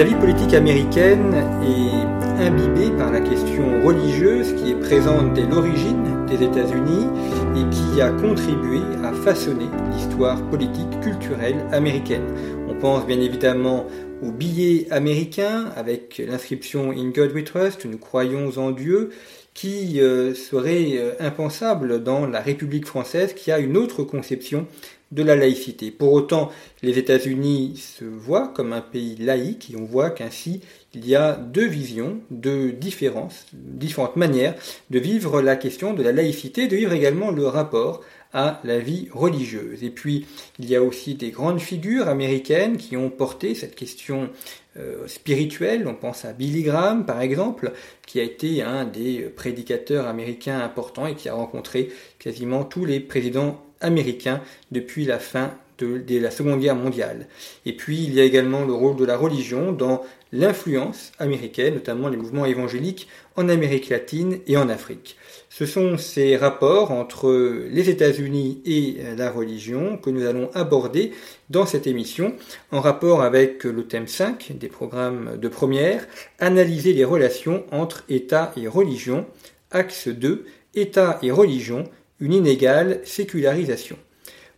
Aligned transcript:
La 0.00 0.06
vie 0.06 0.14
politique 0.14 0.54
américaine 0.54 1.34
est 1.62 2.42
imbibée 2.42 2.90
par 2.96 3.12
la 3.12 3.20
question 3.20 3.84
religieuse 3.84 4.54
qui 4.54 4.70
est 4.70 4.80
présente 4.80 5.34
dès 5.34 5.44
l'origine 5.44 6.24
des 6.24 6.42
États-Unis 6.42 7.06
et 7.54 7.68
qui 7.68 8.00
a 8.00 8.08
contribué 8.08 8.78
à 9.04 9.12
façonner 9.12 9.66
l'histoire 9.92 10.42
politique 10.48 11.00
culturelle 11.02 11.66
américaine. 11.70 12.24
On 12.66 12.76
pense 12.76 13.04
bien 13.04 13.20
évidemment 13.20 13.88
au 14.22 14.30
billet 14.32 14.86
américain 14.90 15.66
avec 15.76 16.16
l'inscription 16.26 16.92
In 16.92 17.10
God 17.10 17.32
We 17.32 17.44
Trust, 17.44 17.84
nous 17.84 17.98
croyons 17.98 18.56
en 18.56 18.70
Dieu, 18.70 19.10
qui 19.52 20.00
euh, 20.00 20.32
serait 20.32 20.92
euh, 20.94 21.12
impensable 21.20 22.02
dans 22.02 22.26
la 22.26 22.40
République 22.40 22.86
française 22.86 23.34
qui 23.34 23.52
a 23.52 23.58
une 23.58 23.76
autre 23.76 24.04
conception 24.04 24.66
de 25.10 25.22
la 25.22 25.36
laïcité. 25.36 25.90
Pour 25.90 26.12
autant, 26.12 26.50
les 26.82 26.98
États-Unis 26.98 27.76
se 27.76 28.04
voient 28.04 28.48
comme 28.48 28.72
un 28.72 28.80
pays 28.80 29.16
laïque 29.16 29.70
et 29.72 29.76
on 29.76 29.84
voit 29.84 30.10
qu'ainsi 30.10 30.60
il 30.94 31.06
y 31.06 31.14
a 31.14 31.34
deux 31.34 31.66
visions, 31.66 32.20
deux 32.30 32.72
différences, 32.72 33.46
différentes 33.52 34.16
manières 34.16 34.54
de 34.90 34.98
vivre 34.98 35.40
la 35.40 35.56
question 35.56 35.94
de 35.94 36.02
la 36.02 36.12
laïcité, 36.12 36.68
de 36.68 36.76
vivre 36.76 36.92
également 36.92 37.30
le 37.30 37.46
rapport 37.46 38.02
à 38.32 38.60
la 38.62 38.78
vie 38.78 39.08
religieuse. 39.10 39.82
Et 39.82 39.90
puis, 39.90 40.26
il 40.58 40.68
y 40.68 40.76
a 40.76 40.82
aussi 40.82 41.14
des 41.14 41.30
grandes 41.30 41.60
figures 41.60 42.08
américaines 42.08 42.76
qui 42.76 42.96
ont 42.96 43.10
porté 43.10 43.54
cette 43.54 43.74
question 43.74 44.30
euh, 44.76 45.08
spirituelle. 45.08 45.86
On 45.88 45.94
pense 45.94 46.24
à 46.24 46.32
Billy 46.32 46.62
Graham, 46.62 47.06
par 47.06 47.20
exemple, 47.20 47.72
qui 48.06 48.20
a 48.20 48.22
été 48.22 48.62
un 48.62 48.84
des 48.84 49.22
prédicateurs 49.22 50.06
américains 50.06 50.60
importants 50.60 51.06
et 51.06 51.16
qui 51.16 51.28
a 51.28 51.34
rencontré 51.34 51.90
quasiment 52.20 52.62
tous 52.62 52.84
les 52.84 53.00
présidents 53.00 53.60
américains 53.80 54.40
depuis 54.70 55.04
la 55.04 55.18
fin 55.18 55.54
de, 55.80 56.18
la 56.18 56.30
Seconde 56.30 56.60
Guerre 56.60 56.76
mondiale. 56.76 57.26
Et 57.66 57.72
puis, 57.74 58.04
il 58.04 58.14
y 58.14 58.20
a 58.20 58.24
également 58.24 58.64
le 58.64 58.72
rôle 58.72 58.96
de 58.96 59.04
la 59.04 59.16
religion 59.16 59.72
dans 59.72 60.02
l'influence 60.32 61.12
américaine, 61.18 61.74
notamment 61.74 62.08
les 62.08 62.16
mouvements 62.16 62.44
évangéliques 62.44 63.08
en 63.36 63.48
Amérique 63.48 63.88
latine 63.88 64.38
et 64.46 64.56
en 64.56 64.68
Afrique. 64.68 65.16
Ce 65.48 65.66
sont 65.66 65.98
ces 65.98 66.36
rapports 66.36 66.92
entre 66.92 67.32
les 67.68 67.90
États-Unis 67.90 68.62
et 68.64 68.98
la 69.16 69.30
religion 69.30 69.96
que 69.96 70.10
nous 70.10 70.24
allons 70.24 70.50
aborder 70.54 71.12
dans 71.48 71.66
cette 71.66 71.88
émission, 71.88 72.34
en 72.70 72.80
rapport 72.80 73.22
avec 73.22 73.64
le 73.64 73.86
thème 73.86 74.06
5 74.06 74.52
des 74.54 74.68
programmes 74.68 75.36
de 75.36 75.48
première, 75.48 76.06
analyser 76.38 76.92
les 76.92 77.04
relations 77.04 77.64
entre 77.72 78.04
État 78.08 78.52
et 78.56 78.68
religion, 78.68 79.26
axe 79.72 80.06
2, 80.06 80.44
État 80.76 81.18
et 81.22 81.32
religion, 81.32 81.84
une 82.20 82.32
inégale 82.32 83.00
sécularisation. 83.04 83.96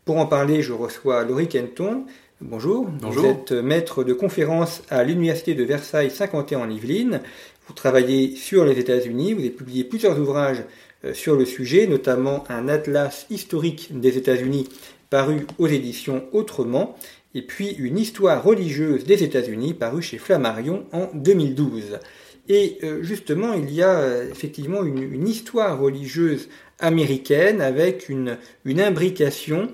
Pour 0.05 0.18
en 0.18 0.27
parler, 0.27 0.62
je 0.62 0.72
reçois 0.72 1.24
Laurie 1.24 1.48
Kenton. 1.48 2.05
Bonjour. 2.41 2.88
Bonjour. 3.00 3.22
Vous 3.22 3.28
êtes 3.28 3.52
maître 3.52 4.02
de 4.02 4.12
conférence 4.12 4.82
à 4.91 5.05
l'Université 5.05 5.55
de 5.55 5.62
Versailles 5.62 6.10
51 6.10 6.58
en 6.58 6.70
Yvelines. 6.70 7.20
Vous 7.68 7.74
travaillez 7.74 8.34
sur 8.34 8.64
les 8.64 8.78
États-Unis, 8.78 9.34
vous 9.34 9.40
avez 9.40 9.50
publié 9.50 9.84
plusieurs 9.84 10.18
ouvrages 10.18 10.64
euh, 11.05 11.14
sur 11.14 11.36
le 11.36 11.44
sujet, 11.44 11.86
notamment 11.86 12.44
un 12.48 12.68
atlas 12.68 13.27
historique 13.30 13.88
des 13.98 14.18
États-Unis 14.18 14.68
paru 15.10 15.46
aux 15.58 15.68
éditions 15.68 16.24
Autrement, 16.33 16.96
et 17.34 17.42
puis 17.42 17.70
une 17.78 17.98
histoire 17.98 18.42
religieuse 18.42 19.05
des 19.05 19.22
États-Unis 19.22 19.74
paru 19.74 20.02
chez 20.02 20.18
Flammarion 20.18 20.84
en 20.92 21.08
2012. 21.14 21.98
Et 22.48 22.78
euh, 22.83 23.02
justement, 23.02 23.52
il 23.52 23.70
y 23.70 23.83
a 23.83 23.98
euh, 23.98 24.30
effectivement 24.30 24.83
une, 24.83 25.28
histoire 25.28 25.78
religieuse 25.78 26.48
américaine 26.83 27.61
avec 27.61 28.09
une, 28.09 28.37
imbrication 28.67 29.69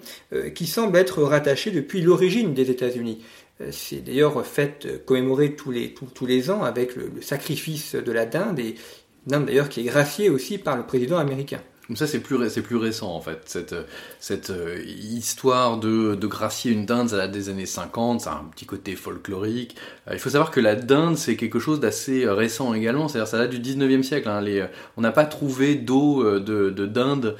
qui 0.54 0.66
semble 0.66 0.96
être 0.96 1.22
rattachée 1.22 1.70
depuis 1.70 2.00
l'origine 2.00 2.54
des 2.54 2.70
États-Unis. 2.70 3.24
C'est 3.72 4.04
d'ailleurs 4.04 4.46
fait 4.46 5.04
commémorer 5.04 5.56
tous 5.56 5.72
les, 5.72 5.92
tous, 5.92 6.26
les 6.26 6.50
ans 6.50 6.62
avec 6.62 6.94
le, 6.94 7.10
sacrifice 7.20 7.96
de 7.96 8.12
la 8.12 8.24
dinde, 8.24 8.60
et 8.60 8.76
dinde 9.26 9.46
d'ailleurs 9.46 9.68
qui 9.68 9.80
est 9.80 9.84
gracié 9.84 10.30
aussi 10.30 10.58
par 10.58 10.76
le 10.76 10.86
président 10.86 11.18
américain. 11.18 11.60
Ça, 11.94 12.06
c'est 12.06 12.20
plus, 12.20 12.36
plus 12.60 12.76
récent, 12.76 13.10
en 13.14 13.20
fait. 13.22 13.40
Cette, 13.46 13.74
cette 14.20 14.50
euh, 14.50 14.78
histoire 14.84 15.78
de, 15.78 16.14
de 16.14 16.26
gracier 16.26 16.70
une 16.70 16.84
dinde, 16.84 17.08
ça 17.08 17.16
date 17.16 17.30
des 17.30 17.48
années 17.48 17.64
50, 17.64 18.20
ça 18.20 18.32
a 18.32 18.34
un 18.34 18.44
petit 18.44 18.66
côté 18.66 18.94
folklorique. 18.94 19.74
Euh, 20.06 20.10
il 20.12 20.18
faut 20.18 20.28
savoir 20.28 20.50
que 20.50 20.60
la 20.60 20.74
dinde, 20.74 21.16
c'est 21.16 21.36
quelque 21.36 21.58
chose 21.58 21.80
d'assez 21.80 22.26
euh, 22.26 22.34
récent 22.34 22.74
également, 22.74 23.08
c'est-à-dire 23.08 23.28
ça 23.28 23.38
date 23.38 23.50
du 23.50 23.58
19e 23.58 24.02
siècle. 24.02 24.28
Hein. 24.28 24.42
Les, 24.42 24.66
on 24.98 25.00
n'a 25.00 25.12
pas 25.12 25.24
trouvé 25.24 25.76
d'eau 25.76 26.22
de, 26.38 26.68
de 26.68 26.86
dinde 26.86 27.36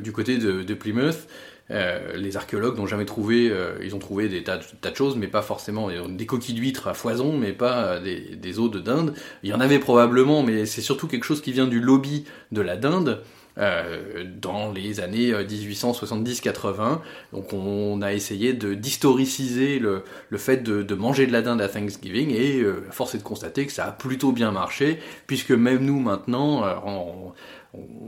du 0.00 0.12
côté 0.12 0.38
de, 0.38 0.64
de 0.64 0.74
Plymouth. 0.74 1.28
Euh, 1.70 2.16
les 2.16 2.36
archéologues 2.36 2.76
n'ont 2.76 2.86
jamais 2.86 3.06
trouvé, 3.06 3.50
euh, 3.50 3.76
ils 3.82 3.94
ont 3.94 3.98
trouvé 3.98 4.28
des 4.28 4.44
tas, 4.44 4.58
tas, 4.80 4.90
de 4.90 4.96
choses, 4.96 5.16
mais 5.16 5.26
pas 5.26 5.42
forcément 5.42 5.88
des 6.08 6.26
coquilles 6.26 6.54
d'huîtres 6.54 6.88
à 6.88 6.94
foison, 6.94 7.36
mais 7.36 7.52
pas 7.52 7.98
des, 7.98 8.36
des 8.36 8.58
os 8.58 8.70
de 8.70 8.80
dinde. 8.80 9.14
Il 9.42 9.50
y 9.50 9.54
en 9.54 9.60
avait 9.60 9.78
probablement, 9.78 10.42
mais 10.42 10.66
c'est 10.66 10.82
surtout 10.82 11.08
quelque 11.08 11.24
chose 11.24 11.40
qui 11.40 11.52
vient 11.52 11.66
du 11.66 11.80
lobby 11.80 12.24
de 12.52 12.60
la 12.60 12.76
dinde. 12.76 13.22
Euh, 13.58 14.24
dans 14.38 14.70
les 14.70 15.00
années 15.00 15.32
1870-80. 15.32 16.98
Donc 17.32 17.54
on 17.54 18.02
a 18.02 18.12
essayé 18.12 18.52
de 18.52 18.74
d'historiciser 18.74 19.78
le, 19.78 20.02
le, 20.28 20.36
fait 20.36 20.58
de, 20.58 20.82
de, 20.82 20.94
manger 20.94 21.26
de 21.26 21.32
la 21.32 21.40
dinde 21.40 21.62
à 21.62 21.68
Thanksgiving 21.68 22.32
et 22.32 22.60
euh, 22.60 22.84
force 22.90 23.14
est 23.14 23.18
de 23.18 23.22
constater 23.22 23.64
que 23.64 23.72
ça 23.72 23.86
a 23.86 23.92
plutôt 23.92 24.32
bien 24.32 24.50
marché 24.50 24.98
puisque 25.26 25.52
même 25.52 25.86
nous 25.86 25.98
maintenant 25.98 26.64
on, 26.84 27.32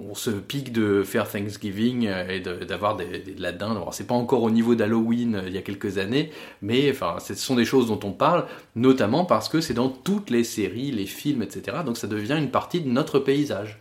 on 0.08 0.14
se 0.14 0.30
pique 0.30 0.72
de 0.72 1.02
faire 1.02 1.30
Thanksgiving 1.30 2.06
euh, 2.06 2.28
et 2.28 2.40
d'avoir 2.40 2.96
de, 2.96 3.04
la 3.38 3.52
dinde. 3.52 3.76
Alors, 3.76 3.94
c'est 3.94 4.06
pas 4.06 4.14
encore 4.14 4.42
au 4.42 4.50
niveau 4.50 4.74
d'Halloween 4.74 5.36
euh, 5.36 5.42
il 5.46 5.54
y 5.54 5.58
a 5.58 5.62
quelques 5.62 5.98
années, 5.98 6.30
mais 6.62 6.90
enfin, 6.90 7.16
ce 7.20 7.34
sont 7.34 7.56
des 7.56 7.64
choses 7.64 7.88
dont 7.88 8.00
on 8.04 8.12
parle, 8.12 8.46
notamment 8.74 9.24
parce 9.24 9.48
que 9.48 9.60
c'est 9.60 9.74
dans 9.74 9.88
toutes 9.88 10.30
les 10.30 10.44
séries, 10.44 10.90
les 10.90 11.06
films, 11.06 11.42
etc. 11.42 11.78
Donc 11.84 11.96
ça 11.96 12.06
devient 12.06 12.36
une 12.38 12.50
partie 12.50 12.80
de 12.80 12.88
notre 12.88 13.18
paysage. 13.18 13.78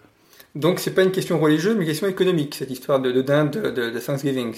Donc 0.55 0.79
c'est 0.79 0.93
pas 0.93 1.03
une 1.03 1.11
question 1.11 1.39
religieuse, 1.39 1.75
mais 1.75 1.83
une 1.83 1.89
question 1.89 2.07
économique, 2.07 2.55
cette 2.55 2.71
histoire 2.71 2.99
de, 2.99 3.21
dinde 3.21 3.51
de, 3.51 3.99
Thanksgiving. 3.99 4.53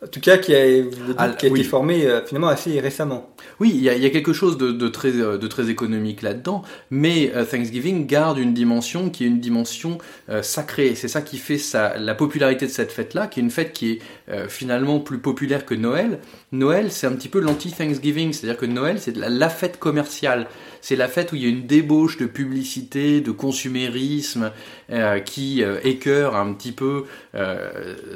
En 0.00 0.06
tout 0.06 0.20
cas 0.20 0.38
qui 0.38 0.54
a, 0.54 0.84
ah, 1.16 1.30
qui 1.30 1.46
a 1.46 1.48
été 1.48 1.64
formé 1.64 2.06
euh, 2.06 2.24
finalement 2.24 2.46
assez 2.46 2.78
récemment. 2.78 3.30
Oui, 3.58 3.72
il 3.74 3.82
y 3.82 3.88
a, 3.88 3.96
y 3.96 4.06
a, 4.06 4.10
quelque 4.10 4.32
chose 4.32 4.56
de, 4.56 4.70
de, 4.70 4.88
très, 4.88 5.10
euh, 5.16 5.38
de 5.38 5.46
très 5.48 5.70
économique 5.70 6.22
là-dedans, 6.22 6.62
mais 6.90 7.32
euh, 7.34 7.44
Thanksgiving 7.44 8.06
garde 8.06 8.38
une 8.38 8.54
dimension 8.54 9.10
qui 9.10 9.24
est 9.24 9.26
une 9.26 9.40
dimension 9.40 9.98
sacrée. 10.42 10.94
C'est 10.94 11.08
ça 11.08 11.22
qui 11.22 11.38
fait 11.38 11.58
sa, 11.58 11.98
la 11.98 12.14
popularité 12.14 12.66
de 12.66 12.70
cette 12.70 12.92
fête-là, 12.92 13.26
qui 13.26 13.40
est 13.40 13.42
une 13.42 13.50
fête 13.50 13.72
qui 13.72 13.92
est 13.92 14.48
finalement 14.48 15.00
plus 15.00 15.18
populaire 15.18 15.64
que 15.64 15.74
Noël. 15.74 16.20
Noël, 16.52 16.92
c'est 16.92 17.06
un 17.06 17.12
petit 17.12 17.28
peu 17.28 17.40
l'anti-Thanksgiving, 17.40 18.32
c'est-à-dire 18.32 18.58
que 18.58 18.66
Noël, 18.66 19.00
c'est 19.00 19.16
la, 19.16 19.28
la, 19.28 19.48
fête 19.48 19.78
commerciale. 19.78 20.46
C'est 20.80 20.96
la 20.96 21.08
fête 21.08 21.32
où 21.32 21.36
il 21.36 21.42
y 21.42 21.46
a 21.46 21.48
une 21.48 21.66
débauche 21.66 22.16
de 22.18 22.26
publicité, 22.26 23.20
de 23.20 23.30
consumérisme 23.30 24.52
qui 25.24 25.62
écœure 25.82 26.36
un 26.36 26.52
petit 26.52 26.72
peu 26.72 27.04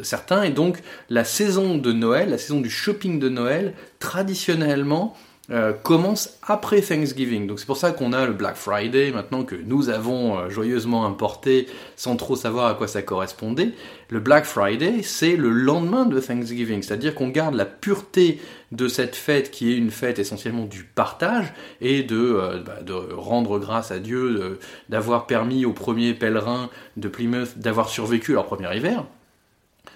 certains, 0.02 0.42
et 0.42 0.50
donc 0.50 0.78
la 1.10 1.24
saison 1.24 1.76
de 1.76 1.92
Noël, 1.92 2.30
la 2.30 2.38
saison 2.38 2.60
du 2.60 2.70
shopping 2.70 3.18
de 3.18 3.28
Noël, 3.28 3.74
traditionnellement, 3.98 5.16
euh, 5.52 5.74
commence 5.74 6.38
après 6.42 6.80
Thanksgiving. 6.80 7.46
Donc 7.46 7.60
c'est 7.60 7.66
pour 7.66 7.76
ça 7.76 7.92
qu'on 7.92 8.14
a 8.14 8.26
le 8.26 8.32
Black 8.32 8.56
Friday 8.56 9.10
maintenant 9.10 9.44
que 9.44 9.54
nous 9.54 9.90
avons 9.90 10.38
euh, 10.38 10.48
joyeusement 10.48 11.04
importé 11.04 11.66
sans 11.94 12.16
trop 12.16 12.36
savoir 12.36 12.68
à 12.68 12.74
quoi 12.74 12.88
ça 12.88 13.02
correspondait. 13.02 13.72
Le 14.08 14.18
Black 14.18 14.46
Friday, 14.46 15.02
c'est 15.02 15.36
le 15.36 15.50
lendemain 15.50 16.06
de 16.06 16.18
Thanksgiving, 16.18 16.82
c'est-à-dire 16.82 17.14
qu'on 17.14 17.28
garde 17.28 17.54
la 17.54 17.66
pureté 17.66 18.40
de 18.72 18.88
cette 18.88 19.14
fête 19.14 19.50
qui 19.50 19.70
est 19.70 19.76
une 19.76 19.90
fête 19.90 20.18
essentiellement 20.18 20.64
du 20.64 20.84
partage 20.84 21.52
et 21.82 22.02
de, 22.02 22.16
euh, 22.16 22.62
bah, 22.64 22.80
de 22.80 22.94
rendre 22.94 23.58
grâce 23.58 23.90
à 23.90 23.98
Dieu 23.98 24.58
d'avoir 24.88 25.26
permis 25.26 25.66
aux 25.66 25.74
premiers 25.74 26.14
pèlerins 26.14 26.70
de 26.96 27.08
Plymouth 27.08 27.58
d'avoir 27.58 27.90
survécu 27.90 28.32
leur 28.32 28.46
premier 28.46 28.74
hiver. 28.74 29.04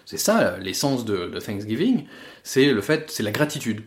C'est 0.05 0.19
ça 0.19 0.57
l'essence 0.59 1.05
de, 1.05 1.39
Thanksgiving, 1.39 2.05
c'est 2.45 2.73
le 2.73 2.81
fait, 2.81 3.11
c'est 3.11 3.25
la 3.25 3.33
gratitude. 3.33 3.83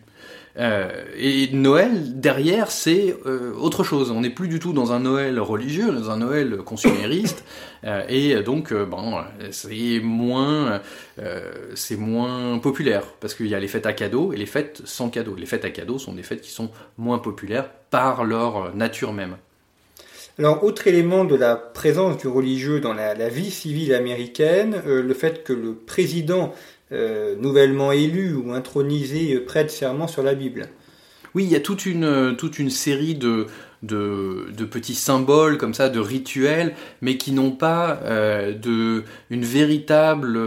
Euh, 0.58 1.06
et 1.18 1.50
Noël, 1.54 2.20
derrière, 2.20 2.72
c'est 2.72 3.16
euh, 3.26 3.54
autre 3.54 3.84
chose. 3.84 4.12
On 4.12 4.22
n'est 4.22 4.30
plus 4.30 4.48
du 4.48 4.60
tout 4.60 4.74
dans 4.74 4.92
un 4.92 5.02
Noël 5.02 5.40
religieux, 5.40 5.92
dans 5.92 6.10
un 6.10 6.18
Noël 6.18 6.58
consumériste. 6.58 7.44
Euh, 7.86 8.04
et 8.10 8.44
donc, 8.44 8.74
bon, 8.74 9.24
c'est 9.52 10.02
moins, 10.02 10.82
c'est 11.76 11.96
moins 11.96 12.60
populaire. 12.60 13.04
Parce 13.22 13.34
qu'il 13.34 13.48
y 13.48 13.56
a 13.56 13.60
les 13.60 13.70
fêtes 13.70 13.86
à 13.86 13.94
cadeaux 13.94 14.34
et 14.34 14.36
les 14.36 14.46
fêtes 14.46 14.82
sans 14.84 15.10
cadeaux. 15.10 15.34
Les 15.34 15.46
fêtes 15.46 15.64
à 15.64 15.70
cadeaux 15.70 15.98
sont 15.98 16.12
des 16.12 16.24
fêtes 16.24 16.42
qui 16.42 16.52
sont 16.52 16.72
moins 16.98 17.20
populaires 17.20 17.70
par 17.90 18.26
leur 18.26 18.76
nature 18.76 19.14
même. 19.14 19.38
Alors, 20.40 20.64
autre 20.64 20.88
élément 20.88 21.26
de 21.26 21.36
la 21.36 21.58
présence 21.58 22.18
du 22.18 22.30
religieux 22.30 22.80
dans 22.80 22.94
la, 22.94 23.28
vie 23.28 23.52
civile 23.52 23.94
américaine, 23.94 24.82
euh, 24.88 25.02
le 25.02 25.14
fait 25.14 25.44
que 25.44 25.52
le 25.52 25.74
président 25.74 26.54
euh, 26.94 27.36
nouvellement 27.36 27.92
élu 27.92 28.34
ou 28.36 28.54
intronisé 28.54 29.36
euh, 29.36 29.46
prête 29.46 29.70
serment 29.70 30.08
sur 30.08 30.24
la 30.24 30.36
Bible. 30.36 30.70
Oui, 31.36 31.44
il 31.44 31.52
y 31.52 31.58
a 31.58 31.60
toute 31.60 31.86
une, 31.86 32.38
toute 32.38 32.58
une 32.58 32.70
série 32.70 33.16
de, 33.16 33.48
de, 33.84 34.64
petits 34.64 34.96
symboles 34.96 35.58
comme 35.58 35.74
ça, 35.74 35.90
de 35.90 36.00
rituels, 36.00 36.74
mais 37.02 37.18
qui 37.18 37.34
n'ont 37.34 37.52
pas 37.52 38.00
de, 38.06 39.04
une, 39.30 39.44
véritable, 39.44 40.40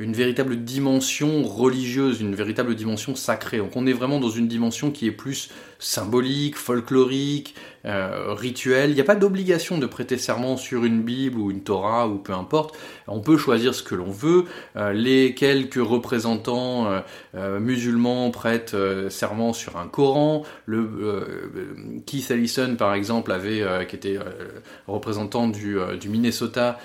une 0.00 0.14
véritable 0.14 0.64
dimension 0.64 1.42
religieuse, 1.42 2.22
une 2.22 2.34
véritable 2.34 2.74
dimension 2.74 3.14
sacrée. 3.14 3.58
Donc 3.58 3.76
on 3.76 3.86
est 3.86 3.92
vraiment 3.92 4.18
dans 4.18 4.30
une 4.30 4.48
dimension 4.48 4.90
qui 4.90 5.06
est 5.06 5.12
plus 5.12 5.50
symbolique, 5.78 6.56
folklorique, 6.56 7.54
euh, 7.86 8.34
rituel. 8.34 8.90
Il 8.90 8.94
n'y 8.94 9.00
a 9.00 9.04
pas 9.04 9.14
d'obligation 9.14 9.78
de 9.78 9.86
prêter 9.86 10.18
serment 10.18 10.58
sur 10.58 10.84
une 10.84 11.02
Bible 11.02 11.38
ou 11.38 11.50
une 11.50 11.62
Torah 11.62 12.06
ou 12.06 12.16
peu 12.16 12.34
importe. 12.34 12.76
On 13.08 13.20
peut 13.20 13.38
choisir 13.38 13.74
ce 13.74 13.82
que 13.82 13.94
l'on 13.94 14.10
veut. 14.10 14.44
Euh, 14.76 14.92
les 14.92 15.34
quelques 15.34 15.82
représentants 15.82 17.02
euh, 17.34 17.58
musulmans 17.58 18.30
prêtent 18.30 18.76
serment 19.08 19.54
sur 19.54 19.78
un 19.78 19.88
Coran. 19.88 20.44
Le 20.66 21.62
Keith 22.04 22.30
Ellison, 22.30 22.76
par 22.76 22.92
exemple, 22.92 23.34
qui 23.88 23.96
était 23.96 24.18
représentant 24.86 25.48
du, 25.48 25.78
du 25.98 26.08
Minnesota 26.10 26.78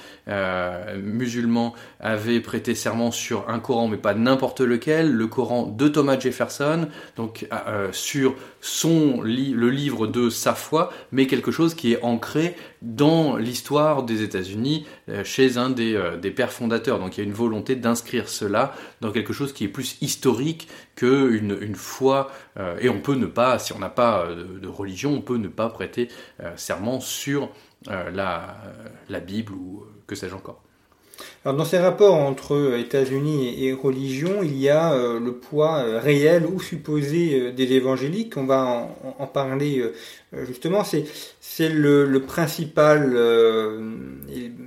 musulman, 0.97 1.73
avait 1.99 2.39
prêté 2.39 2.73
serment 2.73 3.04
sur 3.11 3.49
un 3.49 3.59
Coran, 3.59 3.87
mais 3.87 3.97
pas 3.97 4.13
n'importe 4.13 4.61
lequel, 4.61 5.11
le 5.11 5.27
Coran 5.27 5.67
de 5.67 5.87
Thomas 5.87 6.19
Jefferson, 6.19 6.87
donc 7.15 7.47
sur 7.91 8.35
son 8.61 9.21
le 9.21 9.69
livre 9.69 10.07
de 10.07 10.29
sa 10.29 10.53
foi, 10.53 10.91
mais 11.11 11.27
quelque 11.27 11.51
chose 11.51 11.75
qui 11.75 11.93
est 11.93 12.01
ancré 12.03 12.55
dans 12.81 13.37
l'histoire 13.37 14.03
des 14.03 14.21
États-Unis 14.21 14.85
euh, 15.09 15.23
chez 15.23 15.57
un 15.57 15.69
des, 15.69 15.95
euh, 15.95 16.17
pères 16.35 16.51
fondateurs. 16.51 16.99
Donc 16.99 17.17
il 17.17 17.21
y 17.21 17.23
a 17.23 17.27
une 17.27 17.33
volonté 17.33 17.75
d'inscrire 17.75 18.29
cela 18.29 18.73
dans 19.01 19.11
quelque 19.11 19.33
chose 19.33 19.53
qui 19.53 19.63
est 19.65 19.69
plus 19.69 19.97
historique 20.01 20.67
qu'une 20.95 21.57
une 21.59 21.75
foi. 21.75 22.31
Euh, 22.57 22.77
et 22.79 22.89
on 22.89 23.01
peut 23.01 23.15
ne 23.15 23.25
pas, 23.25 23.59
si 23.59 23.73
on 23.73 23.79
n'a 23.79 23.89
pas 23.89 24.27
de, 24.27 24.67
religion, 24.67 25.13
on 25.13 25.21
peut 25.21 25.37
ne 25.37 25.47
pas 25.47 25.69
prêter 25.69 26.09
serment 26.55 26.99
sur 26.99 27.49
la, 27.87 28.57
la 29.09 29.19
Bible 29.19 29.53
ou 29.53 29.85
que 30.07 30.15
sais-je 30.15 30.35
encore. 30.35 30.63
Alors 31.45 31.57
dans 31.57 31.65
ces 31.65 31.77
rapports 31.77 32.15
entre 32.15 32.73
États-Unis 32.75 33.63
et, 33.63 33.71
religion, 33.71 34.41
il 34.41 34.57
y 34.57 34.67
a 34.67 34.93
euh, 34.93 35.19
le 35.19 35.33
poids 35.33 35.77
euh, 35.77 35.99
réel 35.99 36.47
ou 36.47 36.59
supposé 36.59 37.39
euh, 37.39 37.51
des 37.51 37.73
évangéliques. 37.73 38.35
On 38.35 38.45
va 38.45 38.89
en, 39.19 39.27
parler 39.27 39.83
justement. 40.47 40.83
C'est 40.83 41.69
le, 41.69 42.19
principal 42.21 43.15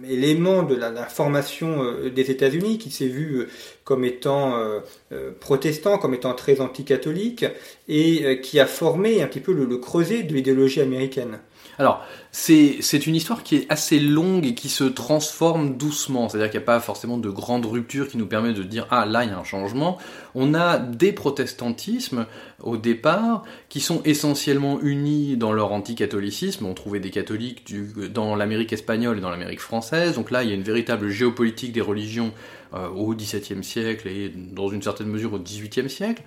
élément 0.08 0.62
de 0.62 0.76
la, 0.76 0.92
formation 1.06 1.84
des 2.14 2.30
États-Unis 2.30 2.78
qui 2.78 2.90
s'est 2.90 3.08
vu 3.08 3.48
comme 3.84 4.04
étant 4.04 4.54
protestant, 5.40 5.98
comme 5.98 6.14
étant 6.14 6.34
très 6.34 6.60
anticatholique 6.60 7.44
et 7.88 8.40
qui 8.42 8.60
a 8.60 8.66
formé 8.66 9.22
un 9.22 9.26
petit 9.26 9.40
peu 9.40 9.52
le 9.52 9.78
creuset 9.78 10.22
de 10.22 10.34
l'idéologie 10.34 10.80
américaine. 10.80 11.38
Alors, 11.78 12.04
c'est 12.32 13.06
une 13.06 13.14
histoire 13.14 13.44
qui 13.44 13.54
est 13.56 13.66
assez 13.68 14.00
longue 14.00 14.44
et 14.44 14.54
qui 14.54 14.68
se 14.68 14.82
transforme 14.82 15.76
doucement. 15.76 16.28
C'est-à-dire 16.28 16.50
qu'il 16.50 16.58
n'y 16.58 16.64
a 16.64 16.66
pas 16.66 16.80
forcément 16.80 17.18
de 17.18 17.30
grande 17.30 17.66
rupture 17.66 18.08
qui 18.08 18.18
nous 18.18 18.26
permet 18.26 18.52
de 18.52 18.64
dire 18.64 18.86
ah 18.90 19.06
là 19.06 19.22
il 19.24 19.30
y 19.30 19.32
a 19.32 19.38
un 19.38 19.44
changement. 19.44 19.98
On 20.34 20.54
a 20.54 20.78
des 20.78 21.12
protestantismes 21.12 22.26
au 22.60 22.76
départ 22.76 23.44
qui 23.68 23.80
sont 23.80 24.02
essentiellement 24.04 24.80
unis 24.80 25.36
dans 25.36 25.52
leur 25.52 25.72
anticatholicisme. 25.72 26.66
On 26.66 26.74
trouvait 26.74 27.00
des 27.00 27.10
catholiques 27.10 27.72
dans 28.12 28.34
l'Amérique 28.34 28.72
espagnole 28.72 29.18
et 29.18 29.20
dans 29.20 29.30
l'Amérique 29.30 29.60
française. 29.60 30.16
Donc 30.16 30.32
là 30.32 30.42
il 30.42 30.48
y 30.48 30.52
a 30.52 30.56
une 30.56 30.62
véritable 30.62 31.08
géopolitique 31.08 31.72
des 31.72 31.80
religions 31.80 32.32
euh, 32.74 32.88
au 32.88 33.14
XVIIe 33.14 33.62
siècle 33.62 34.08
et 34.08 34.28
dans 34.28 34.68
une 34.68 34.82
certaine 34.82 35.08
mesure 35.08 35.34
au 35.34 35.38
XVIIIe 35.38 35.88
siècle. 35.88 36.22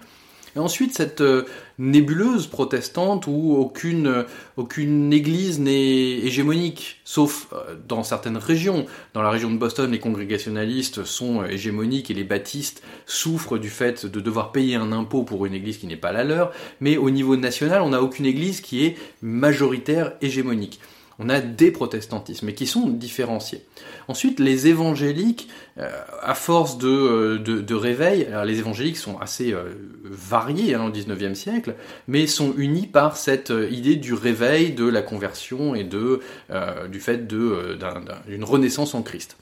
Et 0.55 0.59
ensuite, 0.59 0.93
cette 0.93 1.21
euh, 1.21 1.45
nébuleuse 1.77 2.47
protestante 2.47 3.27
où 3.27 3.55
aucune, 3.55 4.25
aucune 4.57 5.13
église 5.13 5.59
n'est 5.59 6.19
hégémonique, 6.19 6.99
sauf 7.05 7.47
euh, 7.53 7.75
dans 7.87 8.03
certaines 8.03 8.37
régions. 8.37 8.85
Dans 9.13 9.21
la 9.21 9.29
région 9.29 9.51
de 9.51 9.57
Boston, 9.57 9.91
les 9.91 9.99
congrégationalistes 9.99 11.03
sont 11.03 11.45
hégémoniques 11.45 12.11
et 12.11 12.13
les 12.13 12.23
baptistes 12.23 12.83
souffrent 13.05 13.57
du 13.57 13.69
fait 13.69 14.05
de 14.05 14.19
devoir 14.19 14.51
payer 14.51 14.75
un 14.75 14.91
impôt 14.91 15.23
pour 15.23 15.45
une 15.45 15.53
église 15.53 15.77
qui 15.77 15.87
n'est 15.87 15.95
pas 15.95 16.11
la 16.11 16.23
leur. 16.23 16.51
Mais 16.79 16.97
au 16.97 17.09
niveau 17.09 17.35
national, 17.35 17.81
on 17.81 17.89
n'a 17.89 18.01
aucune 18.01 18.25
église 18.25 18.61
qui 18.61 18.85
est 18.85 18.97
majoritaire 19.21 20.13
hégémonique 20.21 20.79
on 21.19 21.29
a 21.29 21.39
des 21.39 21.71
protestantismes, 21.71 22.47
mais 22.47 22.53
qui 22.53 22.65
sont 22.65 22.87
différenciés. 22.87 23.63
Ensuite, 24.07 24.39
les 24.39 24.67
évangéliques, 24.67 25.47
euh, 25.77 25.89
à 26.21 26.35
force 26.35 26.77
de, 26.77 26.87
euh, 26.89 27.77
réveil, 27.77 28.27
les 28.45 28.59
évangéliques 28.59 28.97
sont 28.97 29.17
assez 29.19 29.53
euh, 29.53 29.69
variés 30.03 30.75
hein, 30.75 30.85
au 30.85 30.91
XIXe 30.91 31.37
siècle, 31.37 31.75
mais 32.07 32.27
sont 32.27 32.53
unis 32.57 32.87
par 32.87 33.17
cette 33.17 33.53
idée 33.71 33.95
du 33.95 34.13
réveil, 34.13 34.71
de 34.71 34.85
la 34.85 35.01
conversion 35.01 35.75
et 35.75 35.83
du 35.83 36.99
fait 36.99 37.27
d'une 37.27 38.43
renaissance 38.43 38.95
en 38.95 39.01
Christ. 39.01 39.37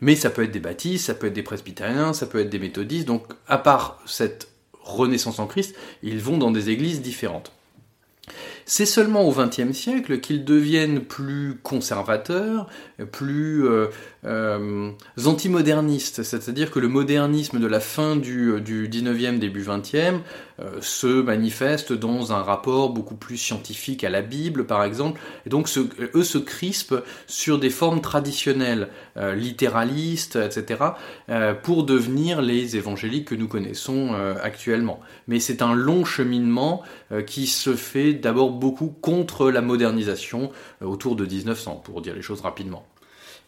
Mais 0.00 0.16
ça 0.16 0.30
peut 0.30 0.42
être 0.42 0.50
des 0.50 0.60
baptistes, 0.60 1.06
ça 1.06 1.14
peut 1.14 1.28
être 1.28 1.32
des 1.32 1.42
presbytériens, 1.42 2.12
ça 2.12 2.26
peut 2.26 2.40
être 2.40 2.50
des 2.50 2.58
méthodistes, 2.58 3.06
donc 3.06 3.26
à 3.46 3.58
part 3.58 4.02
cette 4.06 4.48
renaissance 4.82 5.38
en 5.38 5.46
Christ, 5.46 5.74
ils 6.02 6.18
vont 6.18 6.36
dans 6.36 6.50
des 6.50 6.70
églises 6.70 7.00
différentes. 7.00 7.53
C'est 8.66 8.86
seulement 8.86 9.22
au 9.22 9.32
XXe 9.32 9.72
siècle 9.72 10.20
qu'ils 10.20 10.44
deviennent 10.44 11.00
plus 11.00 11.58
conservateurs, 11.62 12.66
plus 13.12 13.66
euh, 13.66 13.88
euh, 14.24 14.90
antimodernistes, 15.26 16.22
c'est-à-dire 16.22 16.70
que 16.70 16.78
le 16.78 16.88
modernisme 16.88 17.60
de 17.60 17.66
la 17.66 17.80
fin 17.80 18.16
du, 18.16 18.60
du 18.60 18.88
19e, 18.88 19.38
début 19.38 19.62
20e 19.62 20.20
euh, 20.60 20.70
se 20.80 21.06
manifeste 21.22 21.92
dans 21.92 22.32
un 22.32 22.42
rapport 22.42 22.90
beaucoup 22.90 23.16
plus 23.16 23.36
scientifique 23.36 24.02
à 24.02 24.10
la 24.10 24.22
Bible, 24.22 24.64
par 24.64 24.84
exemple, 24.84 25.20
et 25.44 25.50
donc 25.50 25.68
eux 26.14 26.24
se 26.24 26.38
crispent 26.38 27.02
sur 27.26 27.58
des 27.58 27.70
formes 27.70 28.00
traditionnelles, 28.00 28.88
littéralistes, 29.36 30.36
etc., 30.36 30.80
pour 31.62 31.84
devenir 31.84 32.42
les 32.42 32.76
évangéliques 32.76 33.28
que 33.28 33.34
nous 33.34 33.48
connaissons 33.48 34.14
actuellement. 34.42 35.00
Mais 35.28 35.40
c'est 35.40 35.62
un 35.62 35.74
long 35.74 36.04
cheminement 36.04 36.82
qui 37.26 37.46
se 37.46 37.74
fait 37.74 38.12
d'abord 38.12 38.53
beaucoup 38.54 38.94
contre 39.00 39.50
la 39.50 39.60
modernisation 39.60 40.50
euh, 40.82 40.86
autour 40.86 41.16
de 41.16 41.26
1900, 41.26 41.82
pour 41.84 42.00
dire 42.00 42.14
les 42.14 42.22
choses 42.22 42.40
rapidement. 42.40 42.84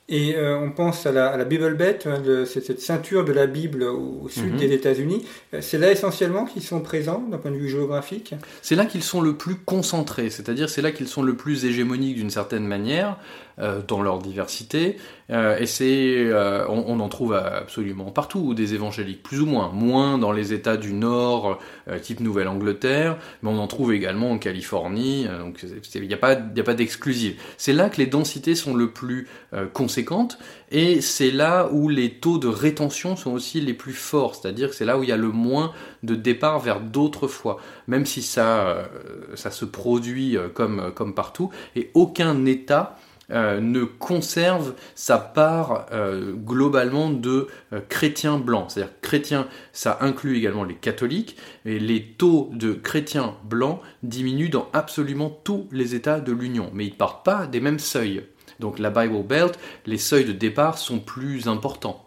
Et 0.08 0.36
euh, 0.36 0.56
on 0.58 0.70
pense 0.70 1.04
à 1.04 1.10
la, 1.10 1.44
Bible 1.44 1.74
Belt, 1.74 2.06
hein, 2.06 2.22
cette 2.46 2.80
ceinture 2.80 3.24
de 3.24 3.32
la 3.32 3.48
Bible 3.48 3.82
au, 3.82 4.28
sud 4.28 4.52
mhm. 4.52 4.58
des 4.58 4.72
États-Unis. 4.72 5.24
Euh, 5.52 5.58
c'est 5.60 5.78
là 5.78 5.90
essentiellement 5.90 6.44
qu'ils 6.44 6.62
sont 6.62 6.80
présents 6.80 7.24
d'un 7.28 7.38
point 7.38 7.50
de 7.50 7.56
vue 7.56 7.68
géographique? 7.68 8.34
C'est 8.62 8.76
là 8.76 8.86
qu'ils 8.86 9.02
sont 9.02 9.20
le 9.20 9.36
plus 9.36 9.56
concentrés, 9.56 10.30
c'est-à-dire 10.30 10.70
c'est 10.70 10.82
là 10.82 10.92
qu'ils 10.92 11.08
sont 11.08 11.22
le 11.22 11.34
plus 11.34 11.64
hégémoniques 11.64 12.16
d'une 12.16 12.30
certaine 12.30 12.66
manière, 12.66 13.18
dans 13.58 14.02
leur 14.02 14.18
diversité. 14.18 14.98
Euh, 15.30 15.58
et 15.58 15.66
c'est, 15.66 16.14
euh, 16.16 16.66
on, 16.68 17.00
en 17.00 17.08
trouve 17.08 17.34
absolument 17.34 18.10
partout 18.10 18.54
des 18.54 18.74
évangéliques, 18.74 19.22
plus 19.22 19.40
ou 19.40 19.46
moins, 19.46 19.70
moins 19.70 20.18
dans 20.18 20.32
les 20.32 20.52
États 20.52 20.76
du 20.76 20.92
Nord, 20.92 21.58
type 22.02 22.20
Nouvelle-Angleterre, 22.20 23.18
mais 23.42 23.50
on 23.50 23.58
en 23.58 23.66
trouve 23.66 23.92
également 23.92 24.30
en 24.30 24.38
Californie. 24.38 25.26
donc 25.26 25.64
il 25.94 26.06
n'y 26.06 26.14
a 26.14 26.16
pas, 26.16 26.34
il 26.54 26.60
a 26.60 26.64
pas 26.64 26.74
d'exclusive. 26.74 27.40
C'est 27.56 27.72
là 27.72 27.88
que 27.90 27.98
les 27.98 28.06
densités 28.06 28.54
sont 28.54 28.74
le 28.74 28.90
plus 28.90 29.28
conséquentes, 29.72 30.38
et 30.70 31.00
c'est 31.00 31.30
là 31.30 31.68
où 31.72 31.88
les 31.88 32.14
taux 32.14 32.38
de 32.38 32.48
rétention 32.48 33.16
sont 33.16 33.32
aussi 33.32 33.60
les 33.60 33.74
plus 33.74 33.92
forts, 33.92 34.34
c'est-à-dire 34.34 34.70
que 34.70 34.74
c'est 34.74 34.84
là 34.84 34.98
où 34.98 35.02
il 35.02 35.08
y 35.08 35.12
a 35.12 35.16
le 35.16 35.30
moins 35.30 35.72
de 36.02 36.14
départ 36.14 36.60
vers 36.60 36.80
d'autres 36.80 37.28
fois, 37.28 37.58
même 37.86 38.06
si 38.06 38.22
ça, 38.22 38.88
ça 39.34 39.50
se 39.50 39.64
produit 39.64 40.36
comme, 40.54 40.92
comme 40.94 41.14
partout, 41.14 41.50
et 41.74 41.90
aucun 41.94 42.46
État 42.46 42.96
euh, 43.32 43.60
ne 43.60 43.82
conserve 43.82 44.74
sa 44.94 45.18
part 45.18 45.86
euh, 45.92 46.32
globalement 46.32 47.10
de 47.10 47.48
euh, 47.72 47.80
chrétiens 47.88 48.38
blancs. 48.38 48.70
C'est-à-dire 48.70 48.92
chrétiens, 49.02 49.48
ça 49.72 49.98
inclut 50.00 50.36
également 50.36 50.62
les 50.62 50.76
catholiques, 50.76 51.36
et 51.64 51.80
les 51.80 52.02
taux 52.02 52.50
de 52.52 52.72
chrétiens 52.72 53.34
blancs 53.44 53.80
diminuent 54.04 54.50
dans 54.50 54.68
absolument 54.72 55.30
tous 55.42 55.68
les 55.72 55.96
États 55.96 56.20
de 56.20 56.32
l'Union, 56.32 56.70
mais 56.72 56.86
ils 56.86 56.92
ne 56.92 56.96
partent 56.96 57.24
pas 57.24 57.46
des 57.46 57.60
mêmes 57.60 57.80
seuils. 57.80 58.24
Donc 58.60 58.78
la 58.78 58.90
Bible 58.90 59.22
Belt, 59.24 59.58
les 59.86 59.98
seuils 59.98 60.24
de 60.24 60.32
départ 60.32 60.78
sont 60.78 61.00
plus 61.00 61.48
importants. 61.48 62.05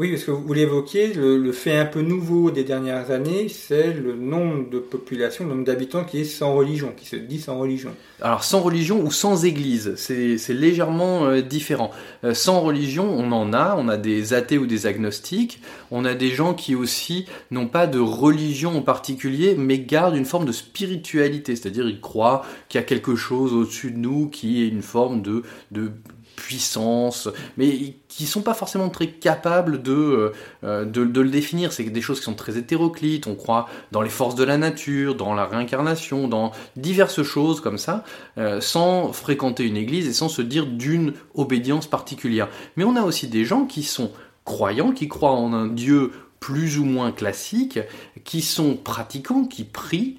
Oui, 0.00 0.12
parce 0.12 0.22
que 0.22 0.30
vous 0.30 0.52
l'évoquiez, 0.52 1.12
le, 1.12 1.50
fait 1.50 1.76
un 1.76 1.84
peu 1.84 2.02
nouveau 2.02 2.52
des 2.52 2.62
dernières 2.62 3.10
années, 3.10 3.48
c'est 3.48 3.92
le 3.92 4.14
nombre 4.14 4.70
de 4.70 4.78
population, 4.78 5.42
le 5.42 5.50
nombre 5.50 5.64
d'habitants 5.64 6.04
qui 6.04 6.20
est 6.20 6.24
sans 6.24 6.54
religion, 6.54 6.92
qui 6.96 7.04
se 7.04 7.16
dit 7.16 7.40
sans 7.40 7.58
religion. 7.58 7.90
Alors 8.20 8.44
sans 8.44 8.60
religion 8.60 9.02
ou 9.04 9.10
sans 9.10 9.44
église, 9.44 9.96
c'est 9.96 10.38
légèrement 10.50 11.24
euh, 11.24 11.40
différent. 11.40 11.90
Euh, 12.22 12.32
sans 12.32 12.60
religion, 12.60 13.10
on 13.10 13.32
en 13.32 13.52
a, 13.52 13.74
on 13.76 13.88
a 13.88 13.96
des 13.96 14.34
athées 14.34 14.56
ou 14.56 14.66
des 14.66 14.86
agnostiques, 14.86 15.60
on 15.90 16.04
a 16.04 16.14
des 16.14 16.30
gens 16.30 16.54
qui 16.54 16.76
aussi 16.76 17.26
n'ont 17.50 17.66
pas 17.66 17.88
de 17.88 17.98
religion 17.98 18.78
en 18.78 18.82
particulier, 18.82 19.56
mais 19.58 19.80
gardent 19.80 20.14
une 20.14 20.24
forme 20.24 20.46
de 20.46 20.52
spiritualité, 20.52 21.56
c'est-à-dire 21.56 21.88
ils 21.88 22.00
croient 22.00 22.44
qu'il 22.68 22.80
y 22.80 22.84
a 22.84 22.86
quelque 22.86 23.16
chose 23.16 23.52
au-dessus 23.52 23.90
de 23.90 23.98
nous 23.98 24.28
qui 24.28 24.62
est 24.62 24.68
une 24.68 24.82
forme 24.82 25.22
de, 25.22 25.42
de 25.72 25.90
puissance, 26.38 27.28
mais 27.56 27.94
qui 28.06 28.26
sont 28.26 28.42
pas 28.42 28.54
forcément 28.54 28.88
très 28.90 29.08
capables 29.08 29.82
de, 29.82 30.32
euh, 30.62 30.84
de, 30.84 31.02
le 31.02 31.28
définir. 31.28 31.72
C'est 31.72 31.82
des 31.84 32.00
choses 32.00 32.20
qui 32.20 32.24
sont 32.24 32.34
très 32.34 32.56
hétéroclites. 32.56 33.26
On 33.26 33.34
croit 33.34 33.68
dans 33.90 34.02
les 34.02 34.08
forces 34.08 34.36
de 34.36 34.44
la 34.44 34.56
nature, 34.56 35.16
dans 35.16 35.34
la 35.34 35.46
réincarnation, 35.46 36.28
dans 36.28 36.52
diverses 36.76 37.24
choses 37.24 37.60
comme 37.60 37.76
ça, 37.76 38.04
euh, 38.38 38.60
sans 38.60 39.12
fréquenter 39.12 39.64
une 39.64 39.76
église 39.76 40.06
et 40.06 40.12
sans 40.12 40.28
se 40.28 40.40
dire 40.40 40.66
d'une 40.66 41.12
obédience 41.34 41.88
particulière. 41.88 42.48
Mais 42.76 42.84
on 42.84 42.94
a 42.94 43.02
aussi 43.02 43.26
des 43.26 43.44
gens 43.44 43.64
qui 43.64 43.82
sont 43.82 44.12
croyants, 44.44 44.92
qui 44.92 45.08
croient 45.08 45.32
en 45.32 45.52
un 45.52 45.66
Dieu 45.66 46.12
plus 46.38 46.78
ou 46.78 46.84
moins 46.84 47.10
classique, 47.10 47.80
qui 48.24 48.42
sont 48.42 48.76
pratiquants, 48.76 49.44
qui 49.44 49.64
prient, 49.64 50.18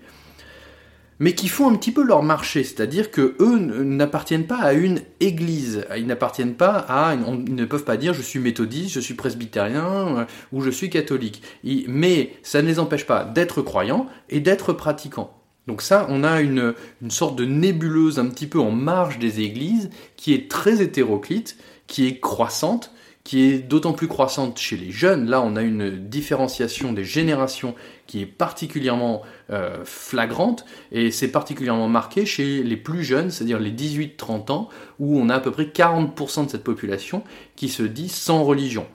mais 1.20 1.34
qui 1.34 1.50
font 1.50 1.70
un 1.70 1.76
petit 1.76 1.92
peu 1.92 2.04
leur 2.04 2.24
marché, 2.24 2.64
c'est-à-dire 2.64 3.12
que 3.12 3.36
eux 3.40 3.60
n'appartiennent 3.84 4.48
pas 4.48 4.58
à 4.58 4.74
une 4.74 5.02
église, 5.20 5.86
ils 5.98 6.08
n'appartiennent 6.08 6.56
pas 6.56 6.86
à, 6.88 7.16
ils 7.16 7.56
ne 7.56 7.66
peuvent 7.66 7.84
pas 7.84 7.98
dire 7.98 8.14
je 8.14 8.22
suis 8.22 8.40
méthodiste, 8.40 8.96
je 8.96 9.00
suis 9.00 9.14
presbytérien 9.14 10.18
euh, 10.18 10.26
ou 10.54 10.62
je 10.62 10.70
suis 10.70 10.90
catholique, 10.90 11.44
mais 11.88 12.34
ça 12.42 12.62
ne 12.62 12.68
les 12.68 12.80
empêche 12.80 13.06
pas 13.06 13.26
d'être 13.26 13.62
croyants 13.62 14.08
et 14.30 14.40
d'être 14.40 14.74
pratiquants. 14.74 15.36
Donc 15.68 15.82
ça, 15.82 16.08
on 16.10 16.24
a 16.24 16.42
une, 16.42 16.74
une 17.02 17.12
sorte 17.12 17.36
de 17.36 17.46
nébuleuse 17.46 18.18
un 18.18 18.26
petit 18.28 18.48
peu 18.48 18.60
en 18.60 18.72
marge 18.72 19.20
des 19.20 19.42
églises 19.42 19.90
qui 20.16 20.34
est 20.34 20.50
très 20.50 20.82
hétéroclite, 20.82 21.58
qui 21.86 22.08
est 22.08 22.20
croissante, 22.20 22.92
qui 23.24 23.44
est 23.44 23.60
d'autant 23.60 23.94
plus 23.94 24.08
croissante 24.08 24.58
chez 24.58 24.78
les 24.78 24.90
jeunes. 24.90 25.30
Là, 25.30 25.42
on 25.42 25.56
a 25.56 25.62
une 25.62 26.08
différenciation 26.10 26.94
des 26.94 27.04
générations 27.04 27.76
qui 28.08 28.22
est 28.22 28.26
particulièrement 28.26 29.22
euh, 29.51 29.84
flagrante, 29.84 30.65
et 30.91 31.12
c'est 31.12 31.29
particulièrement 31.29 31.88
marqué 31.88 32.25
chez 32.25 32.63
les 32.63 32.77
plus 32.77 33.03
jeunes, 33.03 33.32
c'est-à-dire 33.32 33.60
les 33.60 33.72
18-30 33.72 34.51
ans, 34.51 34.70
où 35.00 35.20
on 35.20 35.29
a 35.29 35.36
à 35.36 35.39
peu 35.39 35.51
près 35.51 35.65
40% 35.65 36.46
de 36.46 36.50
cette 36.51 36.63
population 36.63 37.24
qui 37.56 37.70
se 37.70 37.84
dit 37.84 38.10
sans 38.10 38.44
religion. 38.44 38.86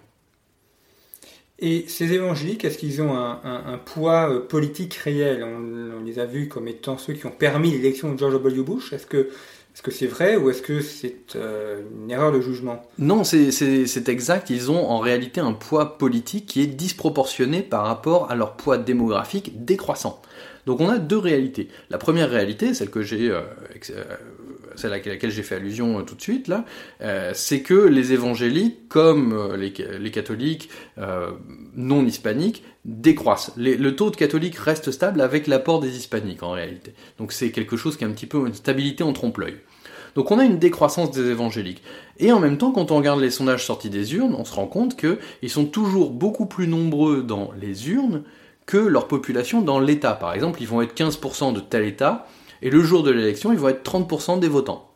Et 1.61 1.85
ces 1.89 2.13
évangéliques, 2.13 2.65
est-ce 2.65 2.79
qu'ils 2.79 3.01
ont 3.01 3.17
un, 3.17 3.79
poids 3.85 4.31
euh, 4.31 4.41
politique 4.41 4.95
réel? 4.95 5.45
On, 5.45 5.99
on, 5.99 6.05
les 6.05 6.19
a 6.19 6.27
vus 6.27 6.49
comme 6.49 6.69
étant 6.69 6.99
ceux 6.99 7.13
qui 7.13 7.27
ont 7.27 7.31
permis 7.31 7.71
l'élection 7.71 8.13
de 8.13 8.19
George 8.19 8.35
W. 8.35 8.63
Bush. 8.63 8.93
Est-ce 8.93 9.07
que 9.07 9.31
est-ce 9.75 9.83
que 9.83 9.91
c'est 9.91 10.07
vrai 10.07 10.37
ou 10.37 10.51
est-ce 10.51 10.63
que 10.63 10.81
c'est 10.81 11.35
euh, 11.35 11.83
une 12.05 12.09
erreur 12.09 12.31
de 12.31 12.41
jugement? 12.41 12.81
Non, 12.99 13.25
c'est 13.25 14.09
exact. 14.09 14.49
Ils 14.51 14.71
ont 14.71 14.89
en 14.89 15.01
réalité 15.01 15.41
un 15.41 15.53
poids 15.53 15.99
politique 15.99 16.47
qui 16.47 16.63
est 16.63 16.69
disproportionné 16.69 17.61
par 17.61 17.85
rapport 17.85 18.31
à 18.31 18.37
leur 18.37 18.57
poids 18.57 18.79
démographique 18.79 19.65
décroissant. 19.65 20.23
Donc 20.67 20.81
on 20.81 20.89
a 20.89 20.99
deux 20.99 21.19
réalités. 21.19 21.69
La 21.91 21.99
première 21.99 22.31
réalité, 22.31 22.73
celle 22.73 22.91
que 22.91 23.03
j'ai, 23.03 23.31
euh, 23.31 23.41
euh, 23.91 24.05
celle 24.77 24.93
à 24.93 24.99
laquelle 24.99 25.31
j'ai 25.31 25.43
fait 25.43 25.57
allusion 25.57 26.03
tout 26.05 26.15
de 26.15 26.23
suite 26.23 26.49
là, 26.49 26.65
c'est 27.35 27.63
que 27.63 27.75
les 27.75 28.13
évangéliques, 28.13 28.89
comme 28.89 29.55
les, 29.57 29.73
les 29.99 30.11
catholiques 30.11 30.71
non 31.77 32.05
hispaniques, 32.05 32.63
décroissent. 32.85 33.53
le 33.57 33.91
taux 33.91 34.11
de 34.11 34.17
catholiques 34.17 34.57
reste 34.57 34.91
stable 34.91 35.21
avec 35.21 35.47
l'apport 35.47 35.81
des 35.81 35.97
hispaniques 35.97 36.43
en 36.43 36.51
réalité. 36.51 36.95
Donc 37.19 37.33
c'est 37.33 37.51
quelque 37.51 37.77
chose 37.77 37.97
qui 37.97 38.05
est 38.05 38.07
un 38.07 38.13
petit 38.13 38.27
peu 38.27 38.47
une 38.47 38.55
stabilité 38.55 39.05
en 39.05 39.13
trompe-l'œil. 39.13 39.57
Donc 40.15 40.31
on 40.31 40.39
a 40.39 40.45
une 40.45 40.59
décroissance 40.59 41.11
des 41.11 41.29
évangéliques. 41.31 41.83
Et 42.19 42.33
en 42.33 42.41
même 42.41 42.59
temps, 42.59 42.71
quand 42.71 42.91
on 42.91 42.97
regarde 42.97 43.21
les 43.21 43.31
sondages 43.31 43.67
sortis 43.67 43.91
des 43.91 44.15
urnes, 44.15 44.35
on 44.39 44.45
se 44.45 44.55
rend 44.55 44.67
compte 44.67 44.97
qu'ils 44.97 45.51
sont 45.51 45.67
toujours 45.67 46.11
beaucoup 46.11 46.47
plus 46.47 46.69
nombreux 46.69 47.23
dans 47.23 47.51
les 47.61 47.91
urnes 47.91 48.23
que 48.67 48.79
leur 48.79 49.09
population 49.09 49.61
dans 49.61 49.81
l'État. 49.81 50.15
Par 50.15 50.33
exemple, 50.33 50.63
ils 50.63 50.69
vont 50.69 50.81
être 50.83 50.95
15% 50.95 51.53
de 51.53 51.61
tel 51.61 51.85
État, 51.85 52.27
et 52.63 52.71
le 52.71 52.83
jour 52.83 53.03
de 53.03 53.11
l'élection, 53.11 53.53
ils 53.53 53.59
vont 53.59 53.69
être 53.69 53.89
30% 53.89 54.39
des 54.39 54.49
votants. 54.49 54.91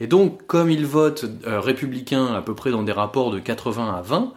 Et 0.00 0.06
donc, 0.06 0.46
comme 0.46 0.70
ils 0.70 0.86
votent 0.86 1.24
euh, 1.46 1.60
républicains 1.60 2.34
à 2.34 2.42
peu 2.42 2.54
près 2.54 2.70
dans 2.70 2.82
des 2.82 2.92
rapports 2.92 3.30
de 3.30 3.38
80 3.38 3.94
à 3.94 4.02
20, 4.02 4.32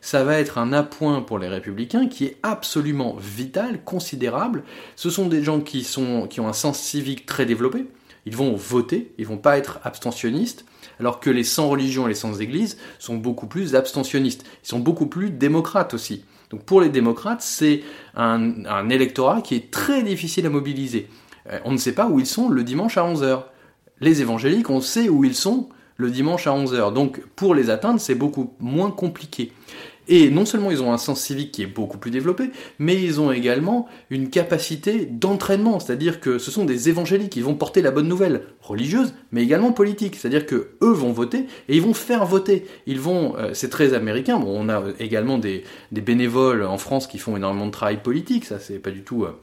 ça 0.00 0.24
va 0.24 0.38
être 0.38 0.58
un 0.58 0.72
appoint 0.72 1.22
pour 1.22 1.38
les 1.38 1.48
républicains 1.48 2.08
qui 2.08 2.24
est 2.24 2.36
absolument 2.42 3.16
vital, 3.20 3.84
considérable. 3.84 4.64
Ce 4.96 5.10
sont 5.10 5.28
des 5.28 5.44
gens 5.44 5.60
qui, 5.60 5.84
sont, 5.84 6.26
qui 6.26 6.40
ont 6.40 6.48
un 6.48 6.52
sens 6.52 6.80
civique 6.80 7.24
très 7.24 7.46
développé. 7.46 7.86
Ils 8.26 8.36
vont 8.36 8.54
voter, 8.54 9.12
ils 9.18 9.26
vont 9.26 9.38
pas 9.38 9.58
être 9.58 9.80
abstentionnistes, 9.84 10.64
alors 10.98 11.20
que 11.20 11.30
les 11.30 11.44
sans 11.44 11.68
religion 11.68 12.06
et 12.06 12.10
les 12.10 12.14
sans 12.14 12.40
église 12.40 12.78
sont 12.98 13.16
beaucoup 13.16 13.46
plus 13.46 13.74
abstentionnistes. 13.74 14.44
Ils 14.64 14.68
sont 14.68 14.78
beaucoup 14.80 15.06
plus 15.06 15.30
démocrates 15.30 15.94
aussi. 15.94 16.24
Donc 16.50 16.64
pour 16.64 16.80
les 16.80 16.88
démocrates, 16.88 17.40
c'est 17.40 17.82
un, 18.14 18.64
un 18.66 18.88
électorat 18.90 19.40
qui 19.40 19.54
est 19.54 19.70
très 19.70 20.02
difficile 20.02 20.46
à 20.46 20.50
mobiliser. 20.50 21.08
Euh, 21.50 21.58
on 21.64 21.72
ne 21.72 21.76
sait 21.76 21.92
pas 21.92 22.08
où 22.08 22.18
ils 22.20 22.26
sont 22.26 22.48
le 22.48 22.64
dimanche 22.64 22.96
à 22.98 23.02
11h. 23.02 23.44
Les 24.00 24.20
évangéliques, 24.20 24.70
on 24.70 24.80
sait 24.80 25.08
où 25.08 25.24
ils 25.24 25.34
sont 25.34 25.68
le 25.96 26.10
dimanche 26.10 26.46
à 26.46 26.50
11h. 26.50 26.92
Donc 26.92 27.20
pour 27.36 27.54
les 27.54 27.70
atteindre, 27.70 28.00
c'est 28.00 28.14
beaucoup 28.14 28.54
moins 28.60 28.90
compliqué. 28.90 29.52
Et 30.08 30.30
non 30.30 30.44
seulement 30.44 30.70
ils 30.70 30.82
ont 30.82 30.92
un 30.92 30.98
sens 30.98 31.20
civique 31.20 31.52
qui 31.52 31.62
est 31.62 31.66
beaucoup 31.66 31.96
plus 31.96 32.10
développé, 32.10 32.50
mais 32.80 33.00
ils 33.00 33.20
ont 33.20 33.30
également 33.30 33.88
une 34.10 34.30
capacité 34.30 35.06
d'entraînement, 35.06 35.78
c'est-à-dire 35.78 36.20
que 36.20 36.38
ce 36.38 36.50
sont 36.50 36.64
des 36.64 36.88
évangéliques 36.88 37.30
qui 37.30 37.40
vont 37.40 37.54
porter 37.54 37.82
la 37.82 37.92
bonne 37.92 38.08
nouvelle 38.08 38.42
religieuse, 38.60 39.14
mais 39.30 39.44
également 39.44 39.72
politique, 39.72 40.16
c'est-à-dire 40.16 40.46
que 40.46 40.70
eux 40.82 40.92
vont 40.92 41.12
voter 41.12 41.46
et 41.68 41.76
ils 41.76 41.82
vont 41.82 41.94
faire 41.94 42.26
voter. 42.26 42.66
Ils 42.86 42.98
vont, 42.98 43.36
euh, 43.36 43.50
c'est 43.54 43.68
très 43.68 43.94
américain. 43.94 44.42
On 44.44 44.68
a 44.68 44.82
également 44.98 45.38
des, 45.38 45.62
bénévoles 45.92 46.64
en 46.64 46.78
France 46.78 47.06
qui 47.06 47.18
font 47.18 47.36
énormément 47.36 47.66
de 47.66 47.70
travail 47.70 48.02
politique, 48.02 48.44
ça 48.44 48.58
c'est 48.58 48.80
pas 48.80 48.90
du 48.90 49.04
tout. 49.04 49.24
Euh, 49.24 49.38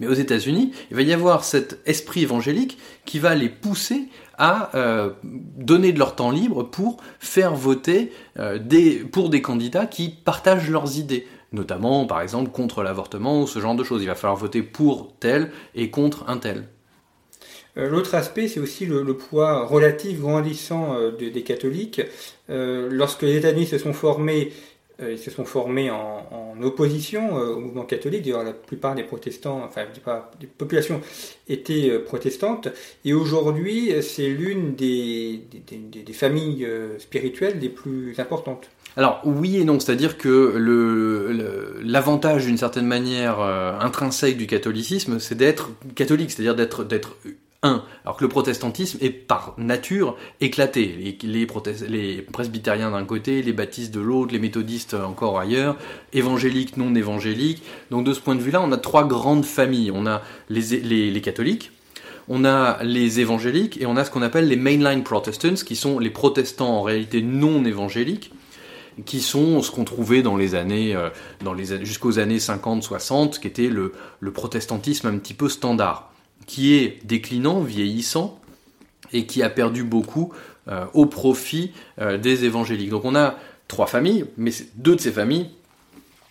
mais 0.00 0.06
aux 0.06 0.14
États-Unis, 0.14 0.72
il 0.90 0.96
va 0.96 1.02
y 1.02 1.12
avoir 1.12 1.44
cet 1.44 1.80
esprit 1.86 2.22
évangélique 2.22 2.78
qui 3.04 3.18
va 3.18 3.34
les 3.34 3.48
pousser 3.48 4.08
à 4.38 4.74
euh, 4.76 5.10
donner 5.24 5.92
de 5.92 5.98
leur 5.98 6.14
temps 6.14 6.30
libre 6.30 6.62
pour 6.62 6.98
faire 7.18 7.54
voter 7.54 8.12
euh, 8.38 8.58
pour 9.10 9.28
des 9.28 9.42
candidats 9.42 9.86
qui 9.86 10.10
partagent 10.10 10.70
leurs 10.70 10.98
idées, 10.98 11.26
notamment 11.52 12.06
par 12.06 12.20
exemple 12.20 12.50
contre 12.50 12.82
l'avortement 12.82 13.42
ou 13.42 13.46
ce 13.46 13.58
genre 13.58 13.74
de 13.74 13.84
choses. 13.84 14.02
Il 14.02 14.06
va 14.06 14.14
falloir 14.14 14.36
voter 14.36 14.62
pour 14.62 15.12
tel 15.18 15.50
et 15.74 15.90
contre 15.90 16.24
un 16.28 16.38
tel. 16.38 16.68
Euh, 17.76 17.88
l'autre 17.88 18.14
aspect, 18.14 18.46
c'est 18.46 18.60
aussi 18.60 18.86
le, 18.86 19.04
poids 19.16 19.66
relatif 19.66 20.20
grandissant 20.20 20.96
des 21.18 21.42
catholiques. 21.42 22.00
lorsque 22.48 23.22
les 23.22 23.36
États-Unis 23.36 23.66
se 23.66 23.78
sont 23.78 23.92
formés 23.92 24.52
ils 25.00 25.18
se 25.18 25.30
sont 25.30 25.44
formés 25.44 25.90
en, 25.90 26.24
opposition 26.60 27.38
euh, 27.38 27.54
au 27.54 27.60
mouvement 27.60 27.84
catholique. 27.84 28.22
D'ailleurs, 28.22 28.42
la 28.42 28.52
plupart 28.52 28.96
des 28.96 29.04
protestants, 29.04 29.62
enfin, 29.64 29.82
des 30.40 30.46
populations 30.48 31.00
étaient 31.48 31.88
euh, 31.88 32.04
protestantes. 32.04 32.66
Et 33.04 33.12
aujourd'hui, 33.12 33.92
c'est 34.02 34.26
l'une 34.26 34.74
des, 34.74 35.40
des, 35.68 36.12
familles 36.12 36.66
spirituelles 36.98 37.60
les 37.60 37.68
plus 37.68 38.18
importantes. 38.18 38.70
Alors 38.96 39.20
oui 39.24 39.58
et 39.58 39.64
non, 39.64 39.78
c'est-à-dire 39.78 40.18
que 40.18 40.54
l'avantage 41.84 42.46
d'une 42.46 42.56
certaine 42.56 42.86
manière 42.86 43.38
intrinsèque 43.38 44.36
du 44.36 44.48
catholicisme, 44.48 45.20
c'est 45.20 45.36
d'être 45.36 45.70
catholique, 45.94 46.32
c'est-à-dire 46.32 46.56
d'être 46.56 46.82
un, 47.62 47.82
alors 48.04 48.16
que 48.16 48.24
le 48.24 48.28
protestantisme 48.28 48.98
est 49.00 49.10
par 49.10 49.54
nature 49.58 50.16
éclaté. 50.40 51.16
Les, 51.22 51.46
presbytériens 52.22 52.92
d'un 52.92 53.04
côté, 53.04 53.42
les 53.42 53.52
baptistes 53.52 53.92
de 53.92 54.00
l'autre, 54.00 54.32
les 54.32 54.38
méthodistes 54.38 54.94
encore 54.94 55.40
ailleurs, 55.40 55.76
évangéliques, 56.12 56.76
non 56.76 56.94
évangéliques. 56.94 57.62
Donc 57.90 58.04
de 58.04 58.14
ce 58.14 58.20
point 58.20 58.36
de 58.36 58.40
vue-là, 58.40 58.62
on 58.62 58.70
a 58.70 58.76
trois 58.76 59.06
grandes 59.06 59.44
familles. 59.44 59.90
On 59.92 60.06
a 60.06 60.22
les, 60.48 61.20
catholiques, 61.20 61.72
on 62.28 62.44
a 62.44 62.82
les 62.84 63.18
évangéliques 63.18 63.80
et 63.80 63.86
on 63.86 63.96
a 63.96 64.04
ce 64.04 64.10
qu'on 64.10 64.22
appelle 64.22 64.46
les 64.46 64.56
mainline 64.56 65.02
protestants, 65.02 65.54
qui 65.54 65.74
sont 65.74 65.98
les 65.98 66.10
protestants 66.10 66.78
en 66.78 66.82
réalité 66.82 67.22
non 67.22 67.64
évangéliques 67.64 68.32
qui 69.06 69.20
sont 69.20 69.62
ce 69.62 69.70
qu'on 69.70 69.84
trouvait 69.84 70.22
dans 70.22 70.36
les 70.36 70.56
années, 70.56 70.92
euh, 70.96 71.10
jusqu'aux 71.84 72.18
années 72.18 72.38
50-60, 72.38 73.38
qui 73.38 73.46
était 73.46 73.68
le 73.68 73.92
protestantisme 74.32 75.06
un 75.06 75.18
petit 75.18 75.34
peu 75.34 75.48
standard 75.48 76.07
qui 76.48 76.74
est 76.74 76.98
déclinant, 77.04 77.60
vieillissant, 77.60 78.40
et 79.12 79.26
qui 79.26 79.44
a 79.44 79.50
perdu 79.50 79.84
beaucoup 79.84 80.32
euh, 80.66 80.86
au 80.94 81.06
profit 81.06 81.72
euh, 82.00 82.18
des 82.18 82.44
évangéliques. 82.44 82.90
Donc 82.90 83.04
on 83.04 83.14
a 83.14 83.36
trois 83.68 83.86
familles, 83.86 84.24
mais 84.36 84.50
deux 84.74 84.96
de 84.96 85.00
ces 85.00 85.12
familles 85.12 85.50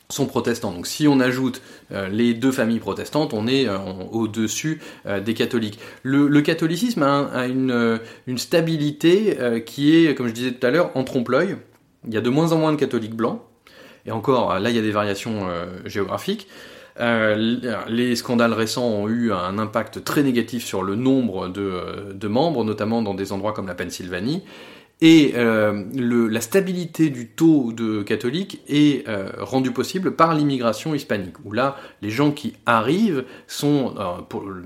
sont 0.10 0.26
protestants. 0.26 0.72
Donc 0.72 0.88
si 0.88 1.08
on 1.08 1.20
ajoute 1.20 1.62
euh, 1.92 2.10
les 2.10 2.34
deux 2.34 2.52
familles 2.52 2.80
protestantes, 2.80 3.34
on 3.34 3.48
est 3.48 3.68
au-dessus 4.12 4.82
des 5.24 5.34
catholiques. 5.36 5.80
Le, 6.02 6.42
catholicisme 6.42 7.04
a, 7.04 7.46
une, 7.46 8.00
une, 8.26 8.38
stabilité 8.38 9.38
qui 9.66 9.96
est, 9.96 10.16
comme 10.16 10.28
je 10.28 10.34
disais 10.34 10.52
tout 10.52 10.66
à 10.66 10.72
l'heure, 10.72 10.92
en 10.96 11.04
trompe-l'œil. 11.04 11.58
Il 12.08 12.14
y 12.14 12.18
a 12.18 12.22
de 12.22 12.30
moins 12.30 12.54
en 12.54 12.58
moins 12.58 12.72
de 12.72 12.78
catholiques 12.78 13.16
blancs. 13.16 13.42
Et 14.06 14.12
encore, 14.12 14.58
là, 14.60 14.70
il 14.70 14.76
y 14.76 14.80
a 14.80 14.82
des 14.82 14.92
variations 14.92 15.48
géographiques. 15.86 16.48
Euh, 17.00 17.84
les 17.88 18.16
scandales 18.16 18.54
récents 18.54 18.88
ont 18.88 19.08
eu 19.08 19.32
un 19.32 19.60
impact 19.60 20.04
très 20.04 20.24
négatif 20.24 20.66
sur 20.66 20.84
le 20.84 20.96
nombre 20.96 21.48
de, 21.48 22.28
membres, 22.28 22.64
notamment 22.64 23.02
dans 23.02 23.14
des 23.14 23.32
endroits 23.32 23.54
comme 23.54 23.68
la 23.68 23.76
Pennsylvanie. 23.76 24.44
Et 25.00 25.34
euh, 25.36 25.84
la 25.94 26.42
stabilité 26.42 27.12
du 27.12 27.28
taux 27.28 27.72
de 27.72 28.02
catholiques 28.02 28.62
est 28.68 29.08
euh, 29.08 29.30
rendue 29.38 29.72
possible 29.72 30.16
par 30.16 30.34
l'immigration 30.34 30.96
hispanique, 30.96 31.36
où 31.46 31.52
là, 31.52 31.78
les 32.02 32.10
gens 32.10 32.32
qui 32.32 32.54
arrivent 32.66 33.24
sont 33.46 33.94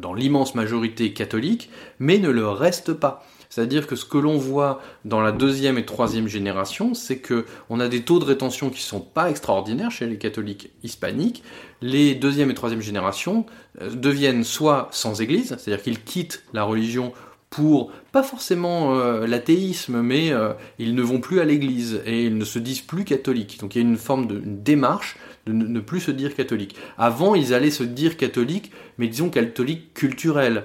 dans 0.01 0.13
l'immense 0.13 0.55
majorité 0.55 1.11
catholiques, 1.11 1.69
mais 1.99 2.17
ne 2.17 2.29
le 2.29 2.47
restent 2.47 2.93
pas. 2.93 3.25
C'est-à-dire 3.51 3.85
que 3.85 3.97
ce 3.97 4.05
que 4.05 4.17
l'on 4.17 4.37
voit 4.37 4.81
dans 5.03 5.19
la 5.19 5.33
deuxième 5.33 5.77
et 5.77 5.85
troisième 5.85 6.27
génération, 6.27 6.93
c'est 6.93 7.17
que 7.17 7.45
on 7.69 7.81
a 7.81 7.89
des 7.89 8.01
taux 8.01 8.17
de 8.17 8.23
rétention 8.23 8.69
qui 8.69 8.81
sont 8.81 9.01
pas 9.01 9.29
extraordinaires 9.29 9.91
chez 9.91 10.07
les 10.07 10.17
catholiques 10.17 10.71
hispaniques. 10.83 11.43
Les 11.81 12.15
deuxième 12.15 12.49
et 12.49 12.53
troisième 12.53 12.81
générations 12.81 13.45
euh, 13.81 13.89
deviennent 13.89 14.45
soit 14.45 14.87
sans 14.91 15.21
église, 15.21 15.57
c'est-à-dire 15.59 15.83
qu'ils 15.83 16.01
quittent 16.01 16.43
la 16.53 16.63
religion 16.63 17.11
pour 17.49 17.91
pas 18.13 18.23
forcément 18.23 18.95
euh, 18.95 19.27
l'athéisme, 19.27 20.01
mais 20.01 20.31
euh, 20.31 20.53
ils 20.79 20.95
ne 20.95 21.01
vont 21.01 21.19
plus 21.19 21.41
à 21.41 21.43
l'église 21.43 22.01
et 22.05 22.27
ils 22.27 22.37
ne 22.37 22.45
se 22.45 22.57
disent 22.57 22.79
plus 22.79 23.03
catholiques. 23.03 23.59
Donc 23.59 23.75
il 23.75 23.81
y 23.81 23.85
a 23.85 23.87
une 23.87 23.97
forme 23.97 24.27
de 24.27 24.41
démarche 24.45 25.17
de 25.45 25.51
ne 25.51 25.79
plus 25.81 25.99
se 25.99 26.11
dire 26.11 26.35
catholique. 26.35 26.77
Avant, 26.97 27.35
ils 27.35 27.53
allaient 27.53 27.69
se 27.69 27.83
dire 27.83 28.15
catholiques, 28.15 28.71
mais 28.97 29.07
disons 29.07 29.29
catholiques 29.29 29.93
culturels 29.93 30.63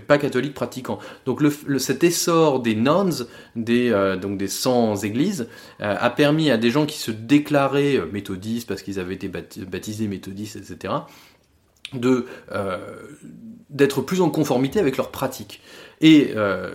pas 0.00 0.18
catholiques 0.18 0.54
pratiquants. 0.54 0.98
Donc 1.26 1.40
le, 1.40 1.78
cet 1.78 2.04
essor 2.04 2.60
des 2.60 2.74
nuns, 2.74 3.26
des, 3.56 3.90
euh, 3.90 4.16
donc 4.16 4.38
des 4.38 4.48
sans-églises, 4.48 5.48
a 5.80 6.10
permis 6.10 6.50
à 6.50 6.56
des 6.56 6.70
gens 6.70 6.86
qui 6.86 6.98
se 6.98 7.10
déclaraient 7.10 8.00
méthodistes 8.12 8.68
parce 8.68 8.82
qu'ils 8.82 9.00
avaient 9.00 9.14
été 9.14 9.28
baptisés 9.28 10.08
méthodistes, 10.08 10.56
etc., 10.56 10.94
de 11.92 12.26
d'être 13.74 14.02
plus 14.02 14.20
en 14.20 14.30
conformité 14.30 14.78
avec 14.78 14.96
leurs 14.96 15.10
pratiques. 15.10 15.60
Et 16.00 16.32
euh, 16.36 16.70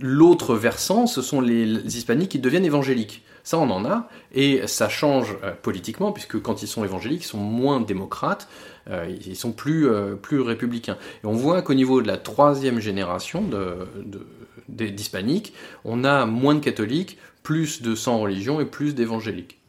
l'autre 0.00 0.54
versant, 0.54 1.06
ce 1.06 1.22
sont 1.22 1.40
les, 1.40 1.64
hispaniques 1.96 2.30
qui 2.30 2.38
deviennent 2.38 2.64
évangéliques. 2.64 3.22
Ça, 3.44 3.58
on 3.58 3.70
en 3.70 3.84
a, 3.84 4.08
et 4.32 4.66
ça 4.66 4.88
change 4.88 5.36
euh, 5.42 5.52
politiquement, 5.60 6.12
puisque 6.12 6.40
quand 6.40 6.62
ils 6.62 6.68
sont 6.68 6.84
évangéliques, 6.84 7.24
ils 7.24 7.28
sont 7.28 7.38
moins 7.38 7.80
démocrates, 7.80 8.48
euh, 8.88 9.06
ils 9.26 9.36
sont 9.36 9.52
plus, 9.52 9.88
plus 10.20 10.40
républicains. 10.40 10.96
Et 11.22 11.26
on 11.26 11.32
voit 11.32 11.62
qu'au 11.62 11.74
niveau 11.74 12.02
de 12.02 12.06
la 12.06 12.16
troisième 12.16 12.80
génération 12.80 13.44
d'hispaniques, 14.68 15.54
on 15.84 16.04
a 16.04 16.26
moins 16.26 16.54
de 16.54 16.60
catholiques, 16.60 17.18
plus 17.42 17.82
de 17.82 17.94
sans 17.94 18.20
religion 18.20 18.60
et 18.60 18.64
plus 18.64 18.94
d'évangéliques. 18.94 19.61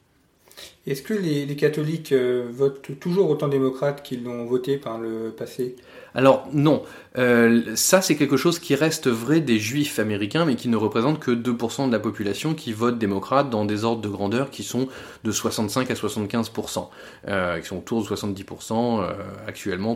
Est-ce 0.86 1.02
que 1.02 1.14
les, 1.14 1.56
catholiques 1.56 2.14
votent 2.14 3.00
toujours 3.00 3.30
autant 3.30 3.48
démocrates 3.48 4.04
qu'ils 4.04 4.24
l'ont 4.24 4.46
voté 4.46 4.78
par 4.78 4.98
le 4.98 5.32
passé? 5.32 5.76
Alors 6.16 6.48
non, 6.54 6.84
euh, 7.18 7.76
ça 7.76 8.02
c'est 8.02 8.16
quelque 8.16 8.38
chose 8.38 8.60
qui 8.60 8.76
reste 8.76 9.08
vrai 9.08 9.40
des 9.40 9.58
juifs 9.58 9.98
américains, 9.98 10.46
mais 10.46 10.56
qui 10.56 10.70
ne 10.70 10.78
représente 10.78 11.20
que 11.20 11.32
2% 11.32 11.88
de 11.88 11.92
la 11.92 12.00
population 12.00 12.54
qui 12.54 12.72
vote 12.72 13.00
démocrate 13.00 13.50
dans 13.50 13.66
des 13.66 13.84
ordres 13.84 14.02
de 14.02 14.10
grandeur 14.10 14.52
qui 14.52 14.64
sont 14.64 14.88
de 15.24 15.32
65 15.32 15.90
à 15.90 15.94
75%, 15.96 16.90
euh, 17.28 17.60
qui 17.60 17.68
sont 17.68 17.78
autour 17.78 18.04
de 18.04 18.08
70% 18.08 19.02
euh, 19.02 19.14
actuellement, 19.48 19.96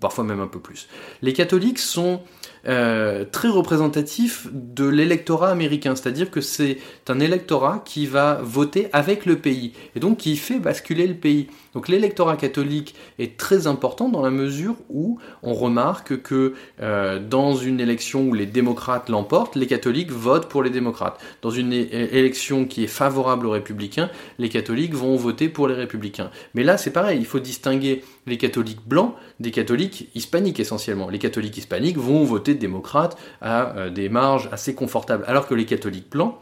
parfois 0.00 0.24
même 0.24 0.40
un 0.40 0.48
peu 0.48 0.60
plus. 0.60 0.88
Les 1.22 1.32
catholiques 1.32 1.78
sont 1.78 2.20
euh, 2.66 3.24
très 3.24 3.48
représentatifs 3.48 4.48
de 4.52 4.86
l'électorat 4.86 5.50
américain, 5.50 5.94
c'est-à-dire 5.94 6.30
que 6.30 6.40
c'est 6.40 6.78
un 7.08 7.20
électorat 7.20 7.82
qui 7.84 8.06
va 8.06 8.40
voter 8.42 8.88
avec 8.92 9.26
le 9.26 9.38
pays, 9.38 9.72
et 9.94 10.00
donc 10.00 10.18
qui 10.18 10.36
fait 10.36 10.58
basculer 10.58 11.06
le 11.06 11.14
pays. 11.14 11.48
Donc 11.78 11.86
l'électorat 11.86 12.36
catholique 12.36 12.96
est 13.20 13.36
très 13.36 13.68
important 13.68 14.08
dans 14.08 14.20
la 14.20 14.30
mesure 14.30 14.74
où 14.90 15.20
on 15.44 15.54
remarque 15.54 16.22
que 16.22 16.54
euh, 16.80 17.20
dans 17.20 17.54
une 17.54 17.78
élection 17.78 18.22
où 18.22 18.34
les 18.34 18.46
démocrates 18.46 19.08
l'emportent, 19.08 19.54
les 19.54 19.68
catholiques 19.68 20.10
votent 20.10 20.48
pour 20.48 20.64
les 20.64 20.70
démocrates. 20.70 21.20
Dans 21.40 21.50
une 21.50 21.72
élection 21.72 22.64
qui 22.64 22.82
est 22.82 22.88
favorable 22.88 23.46
aux 23.46 23.52
républicains, 23.52 24.10
les 24.40 24.48
catholiques 24.48 24.92
vont 24.92 25.14
voter 25.14 25.48
pour 25.48 25.68
les 25.68 25.74
républicains. 25.74 26.32
Mais 26.54 26.64
là, 26.64 26.78
c'est 26.78 26.90
pareil, 26.90 27.20
il 27.20 27.26
faut 27.26 27.38
distinguer 27.38 28.02
les 28.26 28.38
catholiques 28.38 28.84
blancs 28.84 29.14
des 29.38 29.52
catholiques 29.52 30.08
hispaniques 30.16 30.58
essentiellement. 30.58 31.08
Les 31.08 31.20
catholiques 31.20 31.58
hispaniques 31.58 31.96
vont 31.96 32.24
voter 32.24 32.54
démocrates 32.54 33.16
à 33.40 33.76
euh, 33.76 33.88
des 33.88 34.08
marges 34.08 34.48
assez 34.50 34.74
confortables, 34.74 35.22
alors 35.28 35.46
que 35.46 35.54
les 35.54 35.64
catholiques 35.64 36.10
blancs 36.10 36.34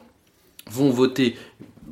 vont 0.70 0.88
voter 0.88 1.36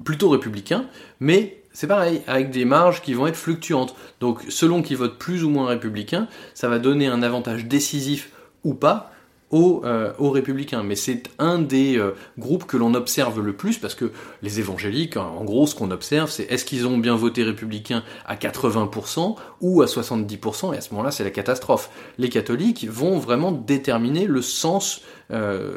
plutôt 0.03 0.31
républicains, 0.31 0.87
mais 1.21 1.59
c'est 1.75 1.89
pareil, 1.89 2.23
avec 2.29 2.51
des 2.51 2.65
marges 2.65 3.03
qui 3.03 3.15
vont 3.15 3.27
être 3.27 3.37
fluctuantes. 3.37 3.97
Donc 4.21 4.43
selon 4.49 4.81
qu'ils 4.81 4.97
votent 4.97 5.19
plus 5.19 5.43
ou 5.43 5.51
moins 5.51 5.67
républicains, 5.67 6.29
ça 6.55 6.69
va 6.69 6.79
donner 6.79 7.09
un 7.09 7.23
avantage 7.23 7.67
décisif 7.67 8.31
ou 8.63 8.75
pas 8.75 9.11
aux, 9.51 9.83
euh, 9.85 10.13
républicains. 10.21 10.85
Mais 10.85 10.95
c'est 10.95 11.25
un 11.41 11.59
des 11.59 11.99
euh, 11.99 12.15
groupes 12.39 12.65
que 12.65 12.77
l'on 12.77 12.95
observe 12.95 13.41
le 13.41 13.55
plus 13.55 13.79
parce 13.79 13.97
que 13.97 14.13
les 14.41 14.61
évangéliques, 14.61 15.17
en 15.17 15.43
gros, 15.43 15.67
ce 15.67 15.75
qu'on 15.75 15.91
observe, 15.91 16.31
c'est 16.31 16.45
est-ce 16.45 16.65
qu'ils 16.65 16.87
ont 16.87 16.97
bien 16.97 17.17
voté 17.17 17.43
républicain 17.43 18.05
à 18.25 18.37
80% 18.37 19.35
ou 19.61 19.83
à 19.83 19.87
70% 19.87 20.75
Et 20.75 20.79
à 20.79 20.81
ce 20.81 20.91
moment-là, 20.91 21.11
c'est 21.11 21.25
la 21.25 21.31
catastrophe. 21.31 21.91
Les 22.19 22.29
catholiques 22.29 22.87
vont 22.89 23.19
vraiment 23.19 23.51
déterminer 23.51 24.27
le 24.27 24.43
sens 24.43 25.03
euh, 25.33 25.73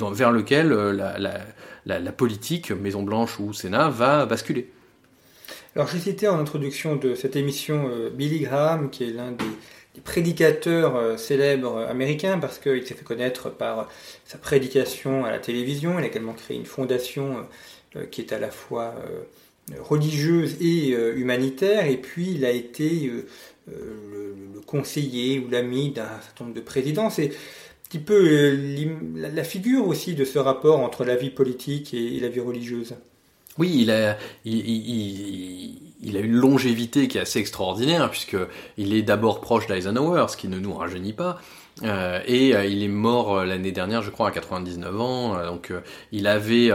vers 0.00 0.32
lequel 0.32 0.70
la 1.84 2.12
politique, 2.12 2.70
Maison 2.70 3.02
Blanche 3.02 3.38
ou 3.38 3.52
Sénat, 3.52 3.90
va 3.90 4.24
basculer. 4.24 4.72
Alors 5.74 5.88
j'ai 5.88 5.98
cité 5.98 6.28
en 6.28 6.38
introduction 6.38 6.96
de 6.96 7.14
cette 7.14 7.34
émission 7.34 7.88
euh, 7.88 8.10
Billy 8.10 8.40
Graham, 8.40 8.90
qui 8.90 9.04
est 9.04 9.10
l'un 9.10 9.32
des, 9.32 10.00
prédicateurs 10.04 10.96
euh, 10.96 11.16
célèbres 11.16 11.78
américains, 11.88 12.38
parce 12.38 12.58
qu'il 12.58 12.86
s'est 12.86 12.94
fait 12.94 13.04
connaître 13.04 13.48
par 13.48 13.88
sa 14.26 14.36
prédication 14.36 15.24
à 15.24 15.30
la 15.30 15.38
télévision. 15.38 15.98
Il 15.98 16.04
a 16.04 16.08
également 16.08 16.34
créé 16.34 16.58
une 16.58 16.66
fondation 16.66 17.46
euh, 17.96 18.04
qui 18.04 18.20
est 18.20 18.34
à 18.34 18.38
la 18.38 18.50
fois 18.50 18.94
religieuse 19.80 20.56
et 20.60 20.90
humanitaire, 20.90 21.86
et 21.86 21.96
puis 21.96 22.32
il 22.32 22.44
a 22.44 22.50
été 22.50 23.10
le, 23.68 24.60
conseiller 24.66 25.38
ou 25.38 25.48
l'ami 25.48 25.92
d'un 25.92 26.20
certain 26.20 26.44
nombre 26.44 26.56
de 26.56 26.60
présidents. 26.60 27.10
C'est 27.10 27.28
un 27.28 27.88
petit 27.88 27.98
peu 28.00 28.56
la 29.14 29.44
figure 29.44 29.86
aussi 29.86 30.14
de 30.14 30.24
ce 30.24 30.38
rapport 30.38 30.80
entre 30.80 31.04
la 31.04 31.16
vie 31.16 31.30
politique 31.30 31.94
et 31.94 32.18
la 32.18 32.28
vie 32.28 32.40
religieuse. 32.40 32.94
Oui, 33.58 33.82
il 33.82 33.90
a, 33.90 34.16
une 36.04 36.32
longévité 36.32 37.08
qui 37.08 37.18
est 37.18 37.22
assez 37.22 37.38
extraordinaire, 37.38 38.10
puisqu'il 38.10 38.94
est 38.94 39.02
d'abord 39.02 39.40
proche 39.40 39.66
d'Eisenhower, 39.66 40.26
ce 40.28 40.36
qui 40.36 40.48
ne 40.48 40.58
nous 40.58 40.74
rajeunit 40.74 41.12
pas. 41.12 41.38
Euh, 41.84 42.20
et 42.26 42.54
euh, 42.54 42.66
il 42.66 42.82
est 42.82 42.88
mort 42.88 43.38
euh, 43.38 43.44
l'année 43.44 43.72
dernière, 43.72 44.02
je 44.02 44.10
crois, 44.10 44.28
à 44.28 44.30
99 44.30 45.00
ans. 45.00 45.44
donc, 45.46 45.72
il 46.12 46.26
avait, 46.26 46.70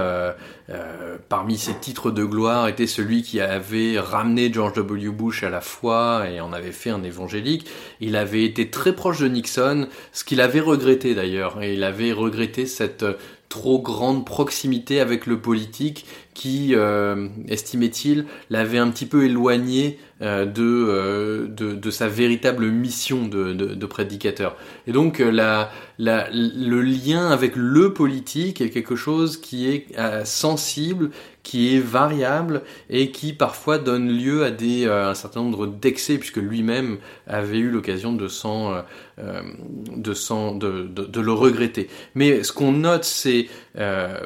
parmi 1.29 1.57
ses 1.57 1.75
titres 1.75 2.11
de 2.11 2.23
gloire, 2.23 2.67
été 2.67 2.87
celui 2.87 3.21
qui 3.21 3.39
avait 3.39 3.99
ramené 3.99 4.51
George 4.51 4.73
W. 4.73 5.09
Bush 5.09 5.43
à 5.43 5.49
la 5.49 5.61
foi 5.61 6.25
et 6.29 6.41
en 6.41 6.53
avait 6.53 6.71
fait 6.71 6.89
un 6.89 7.03
évangélique. 7.03 7.67
Il 7.99 8.15
avait 8.15 8.43
été 8.43 8.69
très 8.69 8.93
proche 8.93 9.19
de 9.19 9.27
Nixon, 9.27 9.87
ce 10.11 10.23
qu'il 10.23 10.41
avait 10.41 10.59
regretté 10.59 11.15
d'ailleurs. 11.15 11.61
Et 11.61 11.73
il 11.73 11.83
avait 11.83 12.11
regretté 12.11 12.65
cette 12.65 13.05
trop 13.49 13.79
grande 13.79 14.25
proximité 14.25 14.99
avec 14.99 15.25
le 15.25 15.39
politique 15.39 16.05
qui, 16.33 16.75
euh, 16.75 17.29
estimait-il, 17.47 18.25
l'avait 18.49 18.77
un 18.77 18.89
petit 18.89 19.05
peu 19.05 19.25
éloigné 19.25 19.97
euh, 20.21 20.45
euh, 20.57 21.47
de, 21.47 21.73
de, 21.73 21.91
sa 21.91 22.07
véritable 22.07 22.67
mission 22.67 23.27
de, 23.27 23.53
de, 23.53 23.86
prédicateur. 23.86 24.55
Et 24.86 24.91
donc 24.91 25.19
la, 25.19 25.71
la, 25.97 26.27
le 26.31 26.81
lien 26.81 27.29
avec 27.29 27.53
le 27.55 27.93
politique 27.93 28.62
est 28.62 28.69
quelque 28.69 28.95
chose 28.95 29.38
qui 29.38 29.67
est 29.67 29.88
sensible, 30.25 31.12
qui 31.47 31.73
est 31.73 31.79
variable 31.79 32.62
et 32.89 33.12
qui 33.12 33.31
parfois 33.31 33.77
donne 33.77 34.10
lieu 34.10 34.43
à 34.43 34.51
des, 34.51 34.86
un 34.86 35.13
certain 35.13 35.41
nombre 35.41 35.65
d'excès, 35.65 36.17
puisque 36.17 36.36
lui-même 36.36 36.97
avait 37.25 37.57
eu 37.57 37.69
l'occasion 37.69 38.12
de, 38.12 38.27
s'en, 38.27 38.83
de, 39.17 40.13
s'en, 40.13 40.55
de, 40.55 40.83
de, 40.83 41.21
le 41.21 41.31
regretter. 41.31 41.88
Mais 42.15 42.43
ce 42.43 42.51
qu'on 42.51 42.73
note, 42.73 43.05
c'est, 43.05 43.47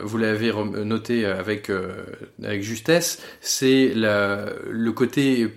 vous 0.02 0.18
l'avez 0.18 0.52
noté 0.84 1.26
avec 1.26 1.70
euh, 1.70 1.92
avec 2.44 2.64
justesse, 2.64 3.22
c'est 3.40 3.94
le 3.96 4.90
côté 4.90 5.48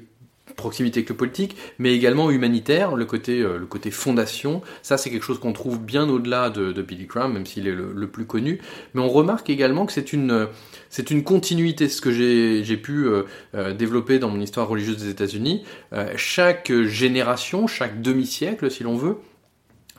proximité 0.64 1.00
avec 1.00 1.10
le 1.10 1.16
politique, 1.16 1.56
mais 1.78 1.94
également 1.94 2.30
humanitaire, 2.30 2.96
le 2.96 3.04
côté, 3.04 3.40
euh, 3.40 3.58
le 3.58 3.66
côté 3.66 3.90
fondation. 3.90 4.62
Ça, 4.82 4.96
c'est 4.96 5.10
quelque 5.10 5.24
chose 5.24 5.38
qu'on 5.38 5.52
trouve 5.52 5.78
bien 5.78 6.08
au-delà 6.08 6.48
de, 6.48 6.72
Billy 6.82 7.04
Graham, 7.04 7.34
même 7.34 7.46
s'il 7.46 7.68
est 7.68 7.72
le, 7.72 8.08
plus 8.08 8.24
connu. 8.26 8.60
Mais 8.94 9.02
on 9.02 9.08
remarque 9.08 9.50
également 9.50 9.84
que 9.86 9.92
c'est 9.92 10.12
une, 10.12 10.48
c'est 10.88 11.10
une 11.10 11.22
continuité, 11.22 11.88
ce 11.88 12.00
que 12.00 12.10
j'ai 12.10 12.76
pu 12.76 13.06
euh, 13.06 13.74
développer 13.74 14.18
dans 14.18 14.30
mon 14.30 14.40
histoire 14.40 14.68
religieuse 14.68 14.96
des 14.96 15.10
États-Unis. 15.10 15.64
chaque 16.16 16.72
génération, 16.84 17.66
chaque 17.66 18.00
demi-siècle, 18.00 18.70
si 18.70 18.84
l'on 18.84 18.96
veut, 18.96 19.16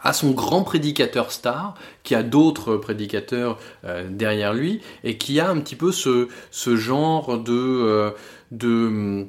à 0.05 0.13
son 0.13 0.31
grand 0.31 0.63
prédicateur 0.63 1.31
star, 1.31 1.73
qui 2.03 2.13
a 2.13 2.21
d'autres 2.21 2.77
prédicateurs 2.77 3.57
euh, 3.85 4.07
derrière 4.07 4.53
lui, 4.53 4.81
et 5.03 5.17
qui 5.17 5.39
a 5.39 5.49
un 5.49 5.59
petit 5.59 5.75
peu 5.75 5.91
ce, 5.91 6.27
ce 6.51 6.75
genre 6.75 7.39
de, 7.39 7.51
euh, 7.51 8.11
de, 8.51 9.25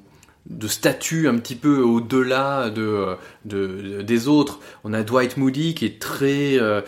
de 0.49 0.69
statut 0.69 1.29
un 1.29 1.37
petit 1.39 1.57
peu 1.57 1.81
au-delà 1.81 2.71
de, 2.71 3.17
de, 3.45 4.03
des 4.03 4.29
autres. 4.29 4.61
On 4.85 4.93
a 4.93 5.03
Dwight 5.03 5.37
Moody 5.37 5.75
qui 5.75 5.85
est 5.87 6.01
très... 6.01 6.59
Euh, 6.59 6.81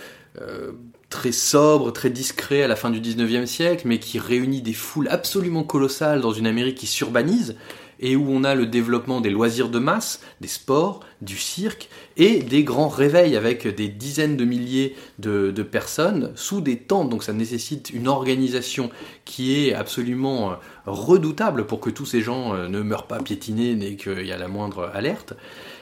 très 1.11 1.33
sobre, 1.33 1.91
très 1.93 2.11
discret 2.11 2.63
à 2.63 2.69
la 2.69 2.77
fin 2.77 2.91
du 2.91 3.01
19e 3.01 3.47
siècle, 3.47 3.85
mais 3.87 3.99
qui 3.99 4.19
réunit 4.19 4.61
des 4.61 4.75
foules 4.75 5.09
absolument 5.09 5.65
colossales 5.65 6.21
dans 6.21 6.33
une 6.33 6.47
Amérique 6.47 6.77
qui 6.77 6.87
s'urbanise 6.87 7.57
et 8.01 8.15
où 8.15 8.27
on 8.29 8.45
a 8.45 8.55
le 8.55 8.67
développement 8.67 9.21
des 9.21 9.31
loisirs 9.31 9.71
de 9.71 9.79
masse, 9.79 10.21
des 10.41 10.49
sports, 10.49 11.01
du 11.21 11.37
cirque 11.37 11.89
et 12.17 12.41
des 12.41 12.65
grands 12.65 12.89
réveils 12.89 13.37
avec 13.37 13.67
des 13.67 13.89
dizaines 13.89 14.37
de 14.37 14.45
milliers 14.45 14.97
de, 15.19 15.51
personnes 15.63 16.33
sous 16.35 16.61
des 16.61 16.79
tentes. 16.79 17.11
Donc 17.11 17.25
ça 17.25 17.33
nécessite 17.33 17.91
une 17.91 18.09
organisation 18.09 18.91
qui 19.25 19.69
est 19.69 19.75
absolument 19.75 20.53
euh, 20.53 20.55
redoutable 20.87 21.67
pour 21.67 21.81
que 21.81 21.91
tous 21.91 22.07
ces 22.07 22.21
gens 22.21 22.55
ne 22.55 22.81
meurent 22.83 23.07
pas 23.07 23.21
piétinés 23.21 23.75
dès 23.75 23.97
qu'il 23.97 24.27
y 24.27 24.33
a 24.33 24.39
la 24.39 24.49
moindre 24.49 24.91
alerte. 24.95 25.35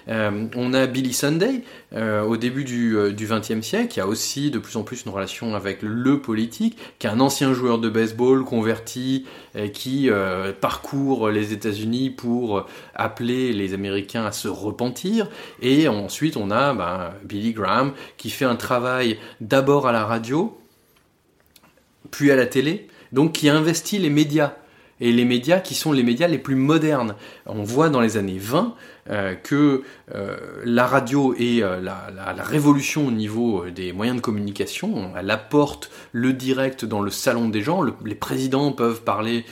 Euh, 0.08 0.46
on 0.54 0.72
a 0.72 0.86
Billy 0.86 1.12
Sunday 1.12 1.62
euh, 1.92 2.22
au 2.22 2.36
début 2.36 2.64
du 2.64 2.96
XXe 2.96 3.50
euh, 3.50 3.62
siècle, 3.62 3.88
qui 3.88 4.00
a 4.00 4.06
aussi 4.06 4.50
de 4.50 4.58
plus 4.58 4.76
en 4.76 4.82
plus 4.82 5.04
une 5.04 5.12
relation 5.12 5.54
avec 5.54 5.78
le 5.82 6.20
politique, 6.20 6.76
qui 6.98 7.06
est 7.06 7.10
un 7.10 7.20
ancien 7.20 7.52
joueur 7.52 7.78
de 7.78 7.88
baseball 7.88 8.44
converti, 8.44 9.26
qui 9.72 10.10
parcourt 10.60 11.30
les 11.30 11.54
États-Unis 11.54 12.10
pour 12.10 12.66
appeler 12.94 13.54
les 13.54 13.72
Américains 13.72 14.26
à 14.26 14.32
se 14.32 14.48
repentir. 14.48 15.25
Et 15.62 15.88
ensuite, 15.88 16.36
on 16.36 16.50
a 16.50 16.74
ben, 16.74 17.12
Billy 17.24 17.52
Graham 17.52 17.92
qui 18.16 18.30
fait 18.30 18.44
un 18.44 18.56
travail 18.56 19.18
d'abord 19.40 19.86
à 19.86 19.92
la 19.92 20.04
radio, 20.04 20.58
puis 22.10 22.30
à 22.30 22.36
la 22.36 22.46
télé, 22.46 22.88
donc 23.12 23.32
qui 23.32 23.48
investit 23.48 23.98
les 23.98 24.10
médias 24.10 24.54
et 25.00 25.12
les 25.12 25.24
médias 25.24 25.60
qui 25.60 25.74
sont 25.74 25.92
les 25.92 26.02
médias 26.02 26.28
les 26.28 26.38
plus 26.38 26.54
modernes. 26.54 27.16
On 27.44 27.62
voit 27.62 27.90
dans 27.90 28.00
les 28.00 28.16
années 28.16 28.38
20 28.38 28.58
euh, 28.58 28.70
que 29.42 29.82
euh, 30.14 30.36
la 30.64 30.86
radio 30.86 31.34
est 31.34 31.62
euh, 31.62 31.80
la, 31.80 32.34
révolution 32.42 33.08
au 33.08 33.10
niveau 33.10 33.64
des 33.66 33.92
moyens 33.92 34.16
de 34.16 34.22
communication. 34.22 35.12
Elle 35.18 35.30
apporte 35.30 35.90
le 36.12 36.32
direct 36.32 36.84
dans 36.84 37.00
le 37.00 37.10
salon 37.10 37.48
des 37.48 37.62
gens. 37.62 37.82
les 37.82 38.14
présidents 38.14 38.72
peuvent 38.72 39.02
parler 39.02 39.44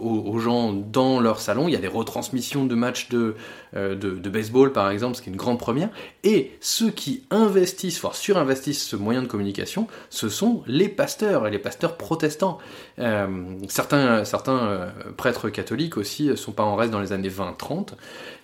aux, 0.00 0.38
gens 0.38 0.72
dans 0.72 1.20
leur 1.20 1.40
salon. 1.40 1.68
Il 1.68 1.72
y 1.72 1.76
a 1.76 1.80
des 1.80 1.88
retransmissions 1.88 2.64
de 2.64 2.74
matchs 2.74 3.08
de, 3.08 3.36
de, 3.74 3.94
de, 3.94 4.30
baseball, 4.30 4.72
par 4.72 4.90
exemple, 4.90 5.16
ce 5.16 5.22
qui 5.22 5.30
est 5.30 5.32
une 5.32 5.38
grande 5.38 5.58
première. 5.58 5.90
Et 6.24 6.52
ceux 6.60 6.90
qui 6.90 7.24
investissent, 7.30 8.00
voire 8.00 8.16
surinvestissent 8.16 8.84
ce 8.84 8.96
moyen 8.96 9.22
de 9.22 9.26
communication, 9.26 9.86
ce 10.10 10.28
sont 10.28 10.62
les 10.66 10.88
pasteurs 10.88 11.46
et 11.46 11.50
les 11.50 11.58
pasteurs 11.58 11.96
protestants. 11.96 12.58
certains 13.68 14.24
certains 14.24 14.92
prêtres 15.16 15.50
catholiques 15.50 15.96
aussi 15.96 16.36
sont 16.36 16.52
pas 16.52 16.64
en 16.64 16.74
reste 16.74 16.92
dans 16.92 17.00
les 17.00 17.12
années 17.12 17.30
20-30. 17.30 17.94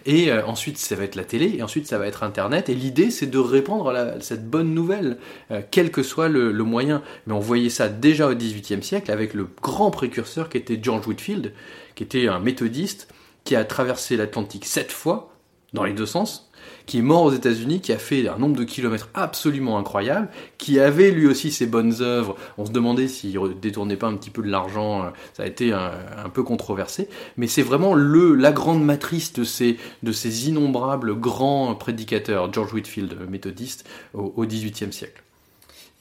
Et 0.07 0.24
euh, 0.31 0.45
ensuite, 0.47 0.79
ça 0.79 0.95
va 0.97 1.05
être 1.05 1.15
la 1.15 1.25
télé, 1.25 1.57
et 1.57 1.63
ensuite, 1.63 1.87
ça 1.87 1.99
va 1.99 2.07
être 2.07 2.23
Internet. 2.23 2.69
Et 2.69 2.75
l'idée, 2.75 3.11
c'est 3.11 3.27
de 3.27 3.39
répandre 3.39 3.93
cette 4.21 4.49
bonne 4.49 4.75
nouvelle, 4.75 5.19
euh, 5.51 5.63
quel 5.71 5.91
que 5.91 6.03
soit 6.03 6.29
le, 6.29 6.53
moyen. 6.65 7.03
Mais 7.27 7.35
on 7.35 7.41
voyait 7.41 7.71
ça 7.71 7.89
déjà 7.89 8.29
au 8.29 8.35
XVIIIe 8.35 8.83
siècle 8.83 9.11
avec 9.11 9.35
le 9.35 9.49
grand 9.63 9.91
précurseur 9.91 10.49
qui 10.49 10.57
était 10.57 10.79
George 10.81 11.07
Whitfield, 11.07 11.53
qui 11.95 12.03
était 12.03 12.29
un 12.29 12.39
méthodiste 12.39 13.09
qui 13.45 13.57
a 13.57 13.65
traversé 13.65 14.17
l'Atlantique 14.17 14.65
sept 14.65 14.91
fois, 14.91 15.35
dans 15.73 15.85
les 15.85 15.93
deux 15.93 16.07
sens, 16.07 16.44
qui 16.87 16.99
est 16.99 17.03
mort 17.03 17.25
aux 17.25 17.33
États-Unis, 17.33 17.81
qui 17.81 17.93
a 17.93 17.99
fait 17.99 18.29
un 18.29 18.39
nombre 18.39 18.57
de 18.57 18.65
kilomètres 18.65 19.09
absolument 19.15 19.79
incroyable, 19.79 20.29
qui 20.59 20.81
avait 20.81 21.11
lui 21.11 21.27
aussi 21.27 21.51
ses 21.51 21.67
bonnes 21.67 22.01
œuvres. 22.01 22.37
On 22.59 22.67
se 22.67 22.73
demandait 22.73 23.09
s'il 23.09 23.39
détournait 23.61 23.97
pas 23.97 24.07
un 24.07 24.17
petit 24.17 24.31
peu 24.31 24.43
de 24.43 24.51
l'argent, 24.51 25.05
euh, 25.05 25.11
ça 25.33 25.45
a 25.45 25.47
été 25.47 25.73
un, 25.73 25.93
peu 26.33 26.43
controversé, 26.43 27.09
mais 27.37 27.47
c'est 27.47 27.63
vraiment 27.63 27.95
le, 27.95 28.35
la 28.35 28.53
grande 28.53 28.85
matrice 28.85 29.33
de 29.33 29.45
ces, 29.45 29.77
de 30.03 30.13
ces 30.13 30.49
innombrables 30.49 31.19
grands 31.19 31.75
prédicateurs, 31.75 32.53
George 32.53 32.73
Whitfield, 32.73 33.17
méthodiste, 33.29 33.87
au 34.15 34.45
XVIIIe 34.45 34.93
siècle. 34.93 35.25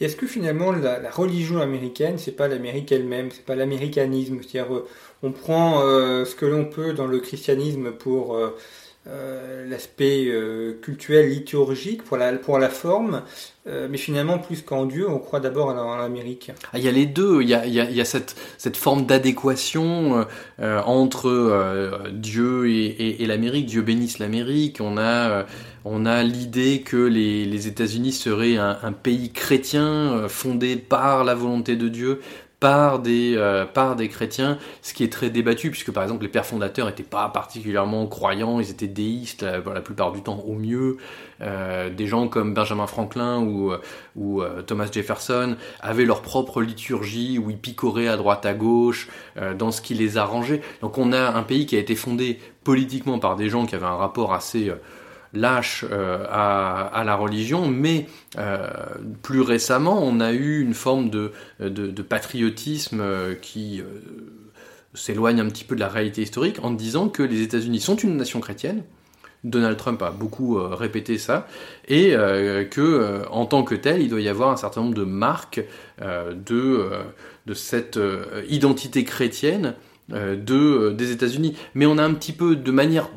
Est-ce 0.04 0.15
que 0.15 0.28
finalement 0.28 0.71
la, 0.71 1.10
religion 1.12 1.62
américaine, 1.62 2.17
c'est 2.17 2.32
pas 2.32 2.47
l'Amérique 2.47 2.91
elle-même, 2.91 3.30
c'est 3.32 3.45
pas 3.45 3.56
l'américanisme, 3.56 4.39
c'est-à-dire 4.41 4.76
euh, 4.76 4.88
on 5.21 5.32
prend 5.32 5.82
euh, 5.82 6.26
ce 6.26 6.36
que 6.36 6.45
l'on 6.45 6.65
peut 6.65 6.93
dans 6.93 7.08
le 7.08 7.19
christianisme 7.19 7.91
pour 7.91 8.36
l'aspect 9.05 10.27
euh, 10.27 10.79
cultuel, 10.81 11.29
liturgique, 11.29 12.03
pour 12.03 12.15
la, 12.15 12.31
pour 12.33 12.57
la 12.57 12.69
forme, 12.69 13.23
euh, 13.67 13.87
mais 13.89 13.97
finalement, 13.97 14.39
plus 14.39 14.61
qu'en 14.61 14.85
Dieu, 14.85 15.09
on 15.09 15.19
croit 15.19 15.41
d'abord 15.41 15.69
en, 15.69 15.97
l'Amérique. 15.97 16.51
Ah, 16.71 16.77
il 16.77 16.85
y 16.85 16.87
a 16.87 16.91
les 16.91 17.05
deux, 17.05 17.41
il 17.41 17.49
y 17.49 17.53
a, 17.53 17.65
il 17.65 17.73
y 17.73 18.01
a, 18.01 18.05
cette, 18.05 18.35
cette 18.57 18.77
forme 18.77 19.05
d'adéquation 19.05 20.25
entre 20.59 22.09
Dieu 22.11 22.69
et, 22.69 23.25
l'Amérique, 23.25 23.65
Dieu 23.65 23.81
bénisse 23.81 24.19
l'Amérique, 24.19 24.79
on 24.79 24.97
a... 24.97 25.45
on 25.85 26.05
a 26.05 26.23
l'idée 26.23 26.81
que 26.81 26.95
les, 26.95 27.67
États-Unis 27.67 28.13
seraient 28.13 28.57
un, 28.57 28.93
pays 28.93 29.31
chrétien 29.31 30.27
fondé 30.29 30.77
par 30.77 31.23
la 31.23 31.35
volonté 31.35 31.75
de 31.75 31.89
Dieu, 31.89 32.21
par 32.63 32.99
des, 32.99 33.34
euh, 33.36 33.65
par 33.65 33.97
des 33.97 34.08
chrétiens, 34.08 34.58
ce 34.82 34.93
qui 34.93 35.04
est 35.04 35.12
très 35.12 35.30
débattu, 35.30 35.69
puisque 35.69 35.91
par 35.91 36.02
exemple 36.02 36.23
les 36.23 36.30
pères 36.30 36.45
fondateurs 36.45 36.88
n'étaient 36.88 37.04
pas 37.04 37.28
particulièrement 37.28 38.08
croyants, 38.08 38.62
ils 38.62 38.71
étaient 38.71 38.88
déistes 38.88 39.43
la, 39.43 39.60
la 39.60 39.82
plupart 39.82 40.13
du 40.13 40.21
temps 40.23 40.41
au 40.47 40.54
mieux. 40.54 40.95
Euh, 41.41 41.89
des 41.89 42.08
gens 42.08 42.30
comme 42.30 42.54
Benjamin 42.54 42.88
Franklin 42.88 43.39
ou, 43.41 43.73
euh, 44.41 44.62
Thomas 44.62 44.88
Jefferson 44.89 45.58
avaient 45.82 46.06
leur 46.06 46.21
propre 46.21 46.62
liturgie 46.62 47.38
où 47.38 47.49
ils 47.49 47.58
picoraient 47.58 48.08
à 48.08 48.15
droite 48.15 48.45
à 48.45 48.54
gauche 48.54 49.10
dans 49.60 49.71
ce 49.71 49.82
qui 49.82 49.93
les 49.93 50.15
arrangeait. 50.17 50.62
Donc 50.80 50.97
on 50.97 51.12
a 51.12 51.34
un 51.36 51.43
pays 51.43 51.65
qui 51.65 51.76
a 51.76 51.80
été 51.80 51.95
fondé 51.95 52.39
politiquement 52.63 53.19
par 53.19 53.36
des 53.36 53.49
gens 53.49 53.65
qui 53.65 53.76
avaient 53.76 53.86
un 53.86 53.97
rapport 53.97 54.34
assez 54.34 54.71
lâche 55.34 55.84
euh, 55.91 56.26
à, 56.30 57.04
la 57.06 57.15
religion, 57.15 57.67
mais 57.67 58.08
euh, 58.38 58.67
plus 59.22 59.41
récemment, 59.41 60.02
on 60.04 60.19
a 60.19 60.32
eu 60.32 60.62
une 60.62 60.74
forme 60.74 61.10
de, 61.10 61.32
patriotisme 62.08 63.02
euh, 63.02 63.36
qui 63.36 63.82
s'éloigne 64.93 65.39
un 65.39 65.48
petit 65.48 65.63
peu 65.63 65.76
de 65.76 65.80
la 65.80 65.89
réalité 65.89 66.22
historique 66.22 66.63
en 66.63 66.72
disant 66.72 67.10
que 67.10 67.24
les 67.24 67.41
États-Unis 67.41 67.80
sont 67.80 67.96
une 67.96 68.15
nation 68.15 68.39
chrétienne. 68.39 68.84
Donald 69.43 69.76
Trump 69.76 70.02
a 70.04 70.12
beaucoup 70.12 70.56
répété 70.56 71.17
ça, 71.17 71.48
et 71.89 72.12
que 72.12 73.24
en 73.30 73.46
tant 73.46 73.63
que 73.63 73.76
tel, 73.76 74.02
il 74.02 74.10
doit 74.10 74.22
y 74.22 74.30
avoir 74.30 74.52
un 74.52 74.56
certain 74.56 74.82
nombre 74.82 74.93
de 74.93 75.04
marques 75.04 75.62
de, 76.00 76.89
cette 77.54 78.00
identité 78.48 79.04
chrétienne 79.04 79.74
de, 80.08 80.91
des 80.91 81.12
États-Unis. 81.12 81.58
Mais 81.74 81.86
on 81.86 81.98
a 81.98 82.04
un 82.06 82.13
petit 82.13 82.32
peu 82.32 82.56
de 82.56 82.72
manière 82.72 83.10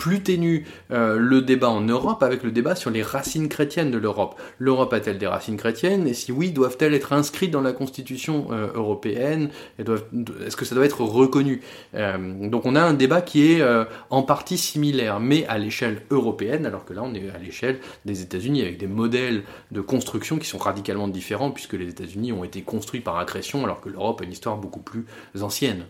plus 0.00 0.22
ténu 0.22 0.66
euh, 0.90 1.16
le 1.18 1.42
débat 1.42 1.70
en 1.70 1.82
Europe 1.82 2.24
avec 2.24 2.42
le 2.42 2.50
débat 2.50 2.74
sur 2.74 2.90
les 2.90 3.02
racines 3.02 3.48
chrétiennes 3.48 3.92
de 3.92 3.98
l'Europe. 3.98 4.34
L'Europe 4.58 4.92
a-t-elle 4.92 5.18
des 5.18 5.28
racines 5.28 5.58
chrétiennes? 5.58 6.08
Et 6.08 6.14
si 6.14 6.32
oui, 6.32 6.50
doivent-elles 6.50 6.94
être 6.94 7.12
inscrites 7.12 7.52
dans 7.52 7.60
la 7.60 7.72
Constitution 7.72 8.48
euh, 8.50 8.68
européenne? 8.74 9.50
Est-ce 9.78 10.56
que 10.56 10.64
ça 10.64 10.74
doit 10.74 10.86
être 10.86 11.02
reconnu? 11.02 11.60
Euh, 11.94 12.48
Donc 12.48 12.66
on 12.66 12.74
a 12.74 12.80
un 12.80 12.94
débat 12.94 13.20
qui 13.20 13.52
est 13.52 13.62
en 14.08 14.22
partie 14.22 14.58
similaire, 14.58 15.20
mais 15.20 15.46
à 15.46 15.58
l'échelle 15.58 16.02
européenne, 16.10 16.64
alors 16.64 16.84
que 16.86 16.94
là 16.94 17.02
on 17.04 17.14
est 17.14 17.28
à 17.30 17.38
l'échelle 17.38 17.78
des 18.06 18.22
États-Unis 18.22 18.62
avec 18.62 18.78
des 18.78 18.86
modèles 18.86 19.42
de 19.70 19.82
construction 19.82 20.38
qui 20.38 20.48
sont 20.48 20.58
radicalement 20.58 21.08
différents, 21.08 21.50
puisque 21.50 21.74
les 21.74 21.88
États-Unis 21.88 22.32
ont 22.32 22.42
été 22.42 22.62
construits 22.62 23.00
par 23.00 23.18
accrétion, 23.18 23.64
alors 23.64 23.80
que 23.82 23.90
l'Europe 23.90 24.22
a 24.22 24.24
une 24.24 24.32
histoire 24.32 24.56
beaucoup 24.56 24.80
plus 24.80 25.04
ancienne. 25.40 25.84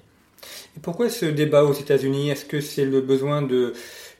Et 0.76 0.81
pourquoi 0.81 1.09
ce 1.09 1.26
débat 1.26 1.64
aux 1.64 1.72
États-Unis? 1.72 2.31
Est-ce 2.31 2.44
que 2.44 2.61
c'est 2.61 2.85
le 2.85 3.00
besoin 3.00 3.42
de, 3.42 3.74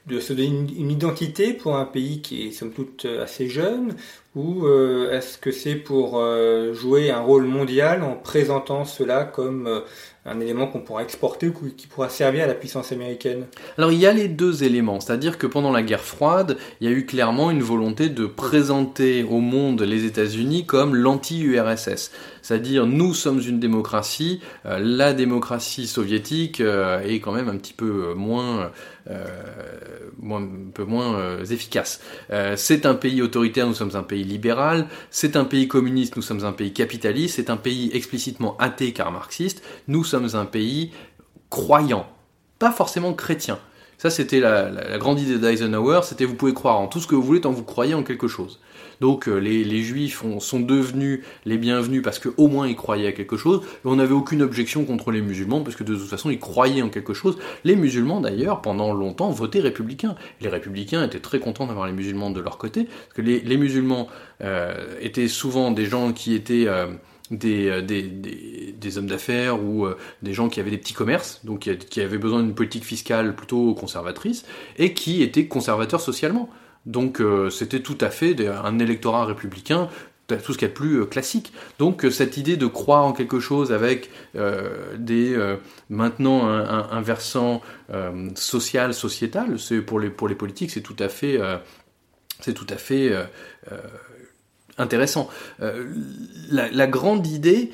de 0.07 0.21
se 0.21 0.33
donner 0.33 0.49
une, 0.49 0.91
identité 0.91 1.53
pour 1.53 1.77
un 1.77 1.85
pays 1.85 2.23
qui 2.23 2.47
est 2.47 2.53
somme 2.53 2.73
toute 2.73 3.07
assez 3.07 3.49
jeune? 3.49 3.97
Ou 4.37 4.65
euh, 4.65 5.11
est-ce 5.11 5.39
que 5.39 5.51
c'est 5.51 5.75
pour 5.75 6.19
euh, 6.19 6.73
jouer 6.73 7.11
un 7.11 7.21
rôle 7.21 7.47
mondial 7.47 8.05
en 8.05 8.15
présentant 8.15 8.85
cela 8.85 9.25
comme 9.25 9.67
euh, 9.67 9.81
un 10.25 10.39
élément 10.39 10.69
qu'on 10.69 10.79
pourra 10.79 11.03
exporter 11.03 11.49
ou 11.49 11.53
qui 11.77 11.89
pourra 11.89 12.09
servir 12.09 12.45
à 12.45 12.47
la 12.47 12.55
puissance 12.55 12.93
américaine? 12.93 13.47
Alors 13.77 13.91
il 13.91 13.99
y 13.99 14.07
a 14.07 14.13
les 14.13 14.29
deux 14.29 14.63
éléments, 14.63 15.01
c'est-à-dire 15.01 15.37
que 15.37 15.49
pendant 15.49 15.73
la 15.73 15.83
guerre 15.83 16.05
froide, 16.05 16.59
il 16.81 16.89
y 16.89 16.93
a 16.93 16.97
eu 16.97 17.07
clairement 17.07 17.51
une 17.51 17.63
volonté 17.63 18.09
de 18.09 18.25
présenter 18.25 19.25
au 19.25 19.41
monde 19.41 19.83
les 19.83 20.05
États-Unis 20.05 20.65
comme 20.65 20.95
l'anti-URSS, 20.95 22.13
c'est-à-dire 22.43 22.87
nous 22.87 23.15
sommes 23.15 23.41
une 23.41 23.59
démocratie, 23.59 24.41
la 24.65 25.13
démocratie 25.13 25.89
soviétique 25.89 26.61
est 26.61 27.21
quand 27.21 27.33
même 27.33 27.49
un 27.49 27.57
petit 27.57 27.73
peu 27.73 28.13
moins, 28.15 28.71
un 29.09 30.49
peu 30.75 30.85
moins 30.85 31.39
efficace. 31.43 32.01
c'est 32.57 32.87
un 32.87 32.95
pays 32.95 33.23
autoritaire, 33.23 33.67
nous 33.67 33.75
sommes 33.75 33.97
un 33.97 34.03
pays 34.03 34.20
libéral, 34.25 34.87
c'est 35.11 35.37
un 35.37 35.45
pays 35.45 35.69
communiste, 35.69 36.17
nous 36.17 36.23
sommes 36.23 36.45
un 36.45 36.53
pays 36.53 36.73
capitaliste, 36.73 37.37
c'est 37.37 37.51
un 37.51 37.57
pays 37.57 37.91
explicitement 37.93 38.57
athée 38.59 38.93
car 38.93 39.13
marxiste, 39.13 39.63
nous 39.89 40.05
sommes 40.05 40.29
un 40.35 40.45
pays 40.45 40.93
croyant, 41.51 42.07
pas 42.59 42.73
forcément 42.73 43.13
chrétien. 43.13 43.59
Ça, 43.99 44.09
c'était 44.09 44.41
la, 44.41 44.97
grande 44.97 45.21
idée 45.21 45.39
d'Eisenhower, 45.39 46.01
c'était 46.05 46.25
vous 46.25 46.35
pouvez 46.35 46.55
croire 46.55 46.79
en 46.79 46.87
tout 46.87 47.01
ce 47.01 47.07
que 47.07 47.15
vous 47.15 47.23
voulez 47.23 47.43
tant 47.43 47.51
que 47.51 47.57
vous 47.57 47.65
croyez 47.65 47.93
en 47.93 48.03
quelque 48.03 48.29
chose. 48.29 48.59
Donc 49.01 49.29
euh, 49.29 49.39
les, 49.39 49.83
juifs 49.83 50.23
sont 50.41 50.61
devenus 50.61 51.21
les 51.45 51.59
bienvenus 51.59 52.03
parce 52.03 52.19
qu'au 52.19 52.49
moins 52.49 52.69
ils 52.69 52.77
croyaient 52.77 53.09
à 53.09 53.13
quelque 53.13 53.37
chose, 53.37 53.63
on 53.85 53.97
n'avait 53.97 54.15
aucune 54.15 54.43
objection 54.43 54.85
contre 54.85 55.11
les 55.11 55.23
musulmans 55.23 55.63
parce 55.63 55.77
que 55.77 55.85
de 55.85 55.95
toute 55.95 56.09
façon 56.09 56.31
ils 56.31 56.39
croyaient 56.39 56.83
en 56.83 56.91
quelque 56.91 57.15
chose. 57.15 57.39
Les 57.65 57.77
musulmans 57.77 58.21
d'ailleurs, 58.21 58.61
pendant 58.61 58.93
longtemps, 58.93 59.31
votaient 59.31 59.61
républicains. 59.61 60.15
Les 60.41 60.49
républicains 60.49 61.05
étaient 61.05 61.21
très 61.21 61.41
contents 61.41 61.67
d'avoir 61.67 61.87
les 61.87 61.93
musulmans 61.93 62.31
de 62.31 62.41
leur 62.41 62.59
côté, 62.59 62.85
parce 62.85 63.15
que 63.15 63.23
les, 63.23 63.57
musulmans 63.57 64.09
euh, 64.43 64.75
étaient 65.01 65.29
souvent 65.29 65.71
des 65.71 65.87
gens 65.87 66.13
qui 66.13 66.35
étaient... 66.35 66.67
Euh, 66.67 66.87
des, 67.31 68.99
hommes 68.99 69.07
d'affaires 69.07 69.63
ou 69.63 69.87
des 70.21 70.33
gens 70.33 70.49
qui 70.49 70.59
avaient 70.59 70.73
des 70.73 70.79
petits 70.79 70.95
commerces, 70.95 71.41
donc 71.45 71.61
qui 71.61 72.01
avaient 72.01 72.19
besoin 72.19 72.43
d'une 72.43 72.57
politique 72.57 72.85
fiscale 72.85 73.37
plutôt 73.37 73.73
conservatrice, 73.73 74.45
et 74.79 74.95
qui 74.95 75.23
étaient 75.23 75.47
conservateurs 75.47 76.01
socialement. 76.01 76.51
Donc 76.87 77.21
euh, 77.21 77.51
c'était 77.51 77.81
tout 77.81 77.99
à 78.01 78.11
fait 78.11 78.37
un 78.47 78.79
électorat 78.79 79.27
républicain 79.27 79.89
tout 80.45 80.53
ce 80.53 80.59
qui 80.59 80.65
est 80.65 80.69
plus 80.69 81.07
classique. 81.07 81.53
Donc 81.81 82.07
cette 82.11 82.37
idée 82.37 82.57
de 82.57 82.67
croire 82.67 83.05
en 83.05 83.13
quelque 83.13 83.41
chose 83.41 83.73
avec 83.73 84.11
des 84.97 85.37
maintenant 85.89 86.47
un, 86.47 87.01
versant 87.01 87.63
social, 88.37 88.95
sociétal, 88.95 89.59
c'est 89.59 89.81
pour 89.81 89.99
les 89.99 90.09
pour 90.09 90.29
les 90.29 90.37
politiques, 90.37 90.71
c'est 90.71 90.83
tout 90.83 90.95
à 91.01 91.09
fait 91.09 91.41
c'est 92.39 92.55
tout 92.55 92.67
à 92.71 92.77
fait 92.77 93.13
intéressant. 94.79 95.29
la, 96.49 96.87
grande 96.87 97.27
idée 97.27 97.73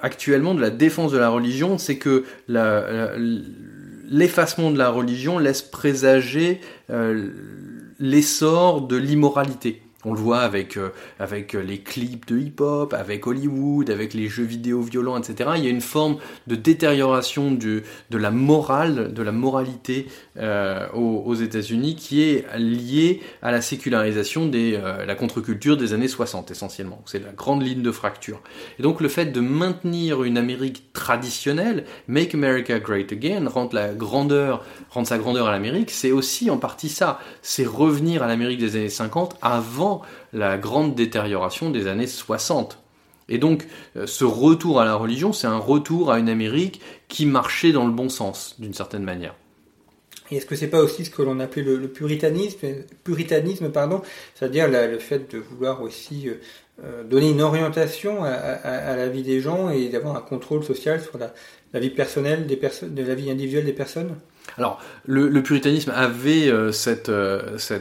actuellement 0.00 0.54
de 0.54 0.60
la 0.60 0.70
défense 0.70 1.10
de 1.10 1.18
la 1.18 1.30
religion, 1.30 1.76
c'est 1.76 1.98
que 1.98 2.22
l'effacement 4.08 4.70
de 4.70 4.78
la 4.78 4.90
religion 4.90 5.40
laisse 5.40 5.62
présager 5.62 6.60
l'essor 7.98 8.82
de 8.82 8.96
l'immoralité. 8.96 9.82
On 10.08 10.14
le 10.14 10.20
voit 10.20 10.38
avec, 10.38 10.76
euh, 10.76 10.90
avec 11.18 11.52
les 11.54 11.78
clips 11.78 12.28
de 12.28 12.38
hip-hop, 12.38 12.94
avec 12.94 13.26
Hollywood, 13.26 13.90
avec 13.90 14.14
les 14.14 14.28
jeux 14.28 14.44
vidéo 14.44 14.80
violents, 14.80 15.18
etc. 15.18 15.50
Il 15.56 15.64
y 15.64 15.66
a 15.66 15.70
une 15.70 15.80
forme 15.80 16.18
de 16.46 16.54
détérioration 16.54 17.50
de 17.50 17.82
la 18.12 18.30
morale, 18.30 19.12
de 19.12 19.22
la 19.22 19.32
moralité 19.32 20.06
euh, 20.38 20.86
aux, 20.92 21.34
États-Unis 21.34 21.96
qui 21.96 22.22
est 22.22 22.46
liée 22.56 23.20
à 23.42 23.50
la 23.50 23.60
sécularisation 23.60 24.46
de 24.46 24.74
euh, 24.76 25.04
la 25.04 25.14
contre-culture 25.16 25.76
des 25.76 25.92
années 25.92 26.08
60 26.08 26.52
essentiellement. 26.52 27.02
C'est 27.04 27.22
la 27.22 27.32
grande 27.32 27.62
ligne 27.62 27.82
de 27.82 27.90
fracture. 27.90 28.40
Et 28.78 28.82
donc 28.82 29.00
le 29.00 29.08
fait 29.08 29.26
de 29.26 29.40
maintenir 29.40 30.22
une 30.22 30.38
Amérique 30.38 30.92
traditionnelle, 30.92 31.84
Make 32.06 32.34
America 32.34 32.78
Great 32.78 33.10
Again, 33.12 33.48
rendre 33.48 33.74
la 33.74 33.92
grandeur, 33.92 34.64
rendre 34.90 35.08
sa 35.08 35.18
grandeur 35.18 35.48
à 35.48 35.50
l'Amérique, 35.50 35.90
c'est 35.90 36.12
aussi 36.12 36.48
en 36.48 36.58
partie 36.58 36.88
ça. 36.88 37.18
C'est 37.42 37.66
revenir 37.66 38.22
à 38.22 38.28
l'Amérique 38.28 38.60
des 38.60 38.76
années 38.76 38.88
50 38.88 39.36
avant 39.42 39.95
la 40.32 40.58
grande 40.58 40.94
détérioration 40.94 41.70
des 41.70 41.86
années 41.86 42.06
60. 42.06 42.78
Et 43.28 43.38
donc, 43.38 43.66
euh, 43.96 44.06
ce 44.06 44.24
retour 44.24 44.80
à 44.80 44.84
la 44.84 44.94
religion, 44.94 45.32
c'est 45.32 45.46
un 45.46 45.58
retour 45.58 46.12
à 46.12 46.18
une 46.18 46.28
Amérique 46.28 46.80
qui 47.08 47.26
marchait 47.26 47.72
dans 47.72 47.86
le 47.86 47.92
bon 47.92 48.08
sens, 48.08 48.56
d'une 48.58 48.74
certaine 48.74 49.02
manière. 49.02 49.34
Et 50.30 50.36
est-ce 50.36 50.46
que 50.46 50.56
c'est 50.56 50.68
pas 50.68 50.80
aussi 50.80 51.04
ce 51.04 51.10
que 51.10 51.22
l'on 51.22 51.38
appelait 51.40 51.62
le, 51.62 51.88
puritanisme, 51.88 52.58
puritanisme 53.04 53.70
pardon, 53.70 54.02
c'est-à-dire 54.34 54.68
le 54.68 54.98
fait 54.98 55.30
de 55.32 55.38
vouloir 55.38 55.82
aussi 55.82 56.28
euh, 56.28 56.34
euh, 56.84 57.04
donner 57.04 57.30
une 57.30 57.42
orientation 57.42 58.24
à, 58.24 58.96
la 58.96 59.08
vie 59.08 59.22
des 59.22 59.40
gens 59.40 59.70
et 59.70 59.88
d'avoir 59.88 60.16
un 60.16 60.20
contrôle 60.20 60.64
social 60.64 61.00
sur 61.00 61.18
la, 61.18 61.80
vie 61.80 61.90
personnelle 61.90 62.46
de 62.46 63.02
la 63.02 63.14
vie 63.14 63.30
individuelle 63.30 63.64
des 63.64 63.72
personnes? 63.72 64.16
Alors, 64.58 64.80
le, 65.04 65.42
puritanisme 65.42 65.92
avait 65.94 66.48
euh, 66.48 66.72
cette, 66.72 67.08
euh, 67.08 67.58
euh, 67.76 67.80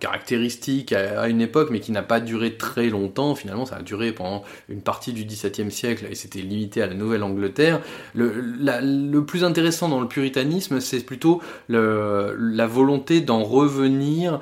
caractéristique 0.00 0.92
à, 0.92 1.28
une 1.28 1.40
époque, 1.40 1.68
mais 1.70 1.80
qui 1.80 1.92
n'a 1.92 2.02
pas 2.02 2.20
duré 2.20 2.56
très 2.56 2.88
longtemps. 2.88 3.34
Finalement, 3.34 3.66
ça 3.66 3.76
a 3.76 3.82
duré 3.82 4.12
pendant 4.12 4.42
une 4.68 4.82
partie 4.82 5.12
du 5.12 5.24
XVIIe 5.24 5.70
siècle 5.70 6.06
et 6.10 6.14
c'était 6.14 6.40
limité 6.40 6.82
à 6.82 6.86
la 6.86 6.94
Nouvelle-Angleterre. 6.94 7.80
Le, 8.14 9.20
plus 9.20 9.44
intéressant 9.44 9.88
dans 9.88 10.00
le 10.00 10.08
puritanisme, 10.08 10.80
c'est 10.80 11.00
plutôt 11.00 11.40
la 11.68 12.66
volonté 12.66 13.20
d'en 13.20 13.44
revenir. 13.44 14.40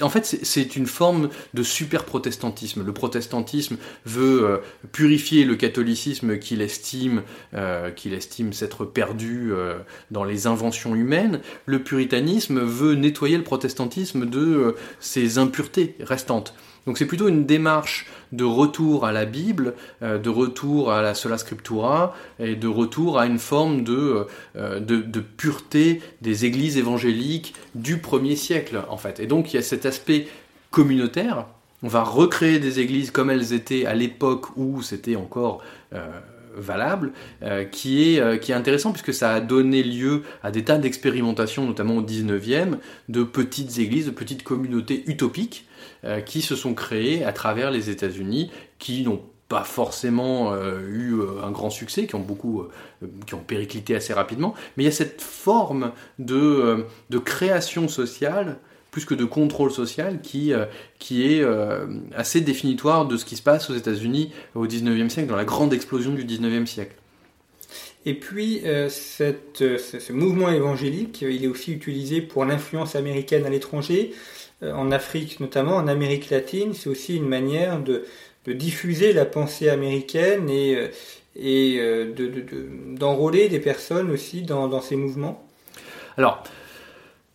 En 0.00 0.08
fait, 0.08 0.24
c'est 0.24 0.76
une 0.76 0.86
forme 0.86 1.28
de 1.52 1.62
super 1.62 2.04
protestantisme. 2.04 2.84
Le 2.84 2.92
protestantisme 2.92 3.76
veut 4.06 4.60
purifier 4.92 5.44
le 5.44 5.56
catholicisme 5.56 6.38
qu'il 6.38 6.62
estime, 6.62 7.22
qu'il 7.96 8.14
estime 8.14 8.52
s'être 8.52 8.84
perdu 8.84 9.52
dans 10.10 10.24
les 10.28 10.46
inventions 10.46 10.94
humaines, 10.94 11.40
le 11.66 11.82
puritanisme 11.82 12.60
veut 12.60 12.94
nettoyer 12.94 13.36
le 13.36 13.42
protestantisme 13.42 14.26
de 14.26 14.40
euh, 14.40 14.76
ses 15.00 15.38
impuretés 15.38 15.96
restantes. 16.00 16.54
Donc 16.86 16.96
c'est 16.96 17.06
plutôt 17.06 17.28
une 17.28 17.44
démarche 17.44 18.06
de 18.32 18.44
retour 18.44 19.04
à 19.04 19.12
la 19.12 19.26
Bible, 19.26 19.74
euh, 20.02 20.18
de 20.18 20.30
retour 20.30 20.90
à 20.90 21.02
la 21.02 21.14
sola 21.14 21.36
scriptura 21.36 22.14
et 22.38 22.54
de 22.54 22.68
retour 22.68 23.18
à 23.18 23.26
une 23.26 23.38
forme 23.38 23.84
de, 23.84 24.26
euh, 24.56 24.80
de, 24.80 24.96
de, 24.96 25.20
pureté 25.20 26.00
des 26.22 26.44
églises 26.44 26.78
évangéliques 26.78 27.54
du 27.74 27.98
premier 27.98 28.36
siècle 28.36 28.82
en 28.88 28.96
fait. 28.96 29.20
Et 29.20 29.26
donc 29.26 29.52
il 29.52 29.56
y 29.56 29.58
a 29.58 29.62
cet 29.62 29.84
aspect 29.84 30.28
communautaire. 30.70 31.46
On 31.82 31.88
va 31.88 32.02
recréer 32.02 32.58
des 32.58 32.80
églises 32.80 33.10
comme 33.10 33.30
elles 33.30 33.52
étaient 33.52 33.84
à 33.84 33.94
l'époque 33.94 34.56
où 34.56 34.82
c'était 34.82 35.16
encore 35.16 35.62
valable, 36.54 37.12
euh, 37.42 37.64
qui, 37.64 38.14
est, 38.14 38.20
euh, 38.20 38.36
qui 38.36 38.52
est 38.52 38.54
intéressant 38.54 38.92
puisque 38.92 39.14
ça 39.14 39.32
a 39.32 39.40
donné 39.40 39.82
lieu 39.82 40.22
à 40.42 40.50
des 40.50 40.64
tas 40.64 40.78
d'expérimentations, 40.78 41.66
notamment 41.66 41.96
au 41.96 42.02
19e, 42.02 42.78
de 43.08 43.22
petites 43.22 43.78
églises, 43.78 44.06
de 44.06 44.10
petites 44.10 44.42
communautés 44.42 45.04
utopiques 45.06 45.66
euh, 46.04 46.20
qui 46.20 46.42
se 46.42 46.56
sont 46.56 46.74
créées 46.74 47.24
à 47.24 47.32
travers 47.32 47.70
les 47.70 47.90
États-Unis, 47.90 48.50
qui 48.78 49.02
n'ont 49.02 49.22
pas 49.48 49.64
forcément 49.64 50.54
eu 50.90 51.14
un 51.42 51.50
grand 51.50 51.70
succès, 51.70 52.06
qui 52.06 52.14
ont 52.16 52.20
beaucoup, 52.20 52.64
périclité 53.46 53.96
assez 53.96 54.12
rapidement, 54.12 54.52
mais 54.76 54.82
il 54.82 54.84
y 54.84 54.90
a 54.90 54.92
cette 54.92 55.22
forme 55.22 55.92
de 56.18 56.84
création 57.24 57.88
sociale 57.88 58.58
plus 58.90 59.04
que 59.04 59.14
de 59.14 59.24
contrôle 59.24 59.70
social 59.70 60.20
qui, 60.22 60.52
euh, 60.52 60.64
qui 60.98 61.32
est 61.32 61.42
euh, 61.42 61.86
assez 62.16 62.40
définitoire 62.40 63.06
de 63.06 63.16
ce 63.16 63.24
qui 63.24 63.36
se 63.36 63.42
passe 63.42 63.68
aux 63.70 63.74
États-Unis 63.74 64.32
au 64.54 64.66
19e 64.66 65.08
siècle, 65.08 65.28
dans 65.28 65.36
la 65.36 65.44
grande 65.44 65.72
explosion 65.74 66.12
du 66.12 66.24
19e 66.24 66.66
siècle. 66.66 66.94
Et 68.06 68.14
puis, 68.14 68.62
euh, 68.64 68.88
cette, 68.88 69.58
ce, 69.58 70.12
mouvement 70.12 70.50
évangélique, 70.50 71.20
il 71.22 71.44
est 71.44 71.48
aussi 71.48 71.72
utilisé 71.72 72.22
pour 72.22 72.44
l'influence 72.44 72.96
américaine 72.96 73.44
à 73.44 73.50
l'étranger, 73.50 74.14
en 74.62 74.90
Afrique 74.90 75.38
notamment, 75.38 75.76
en 75.76 75.86
Amérique 75.86 76.30
latine. 76.30 76.72
C'est 76.74 76.88
aussi 76.88 77.16
une 77.16 77.28
manière 77.28 77.80
de, 77.80 78.04
de, 78.46 78.52
diffuser 78.52 79.12
la 79.12 79.24
pensée 79.24 79.68
américaine 79.68 80.50
et, 80.50 80.88
et 81.36 81.80
d'enrôler 82.98 83.44
de, 83.44 83.50
des 83.50 83.60
personnes 83.60 84.10
aussi 84.10 84.42
dans, 84.42 84.66
dans 84.66 84.80
ces 84.80 84.96
mouvements. 84.96 85.46
Alors, 86.16 86.42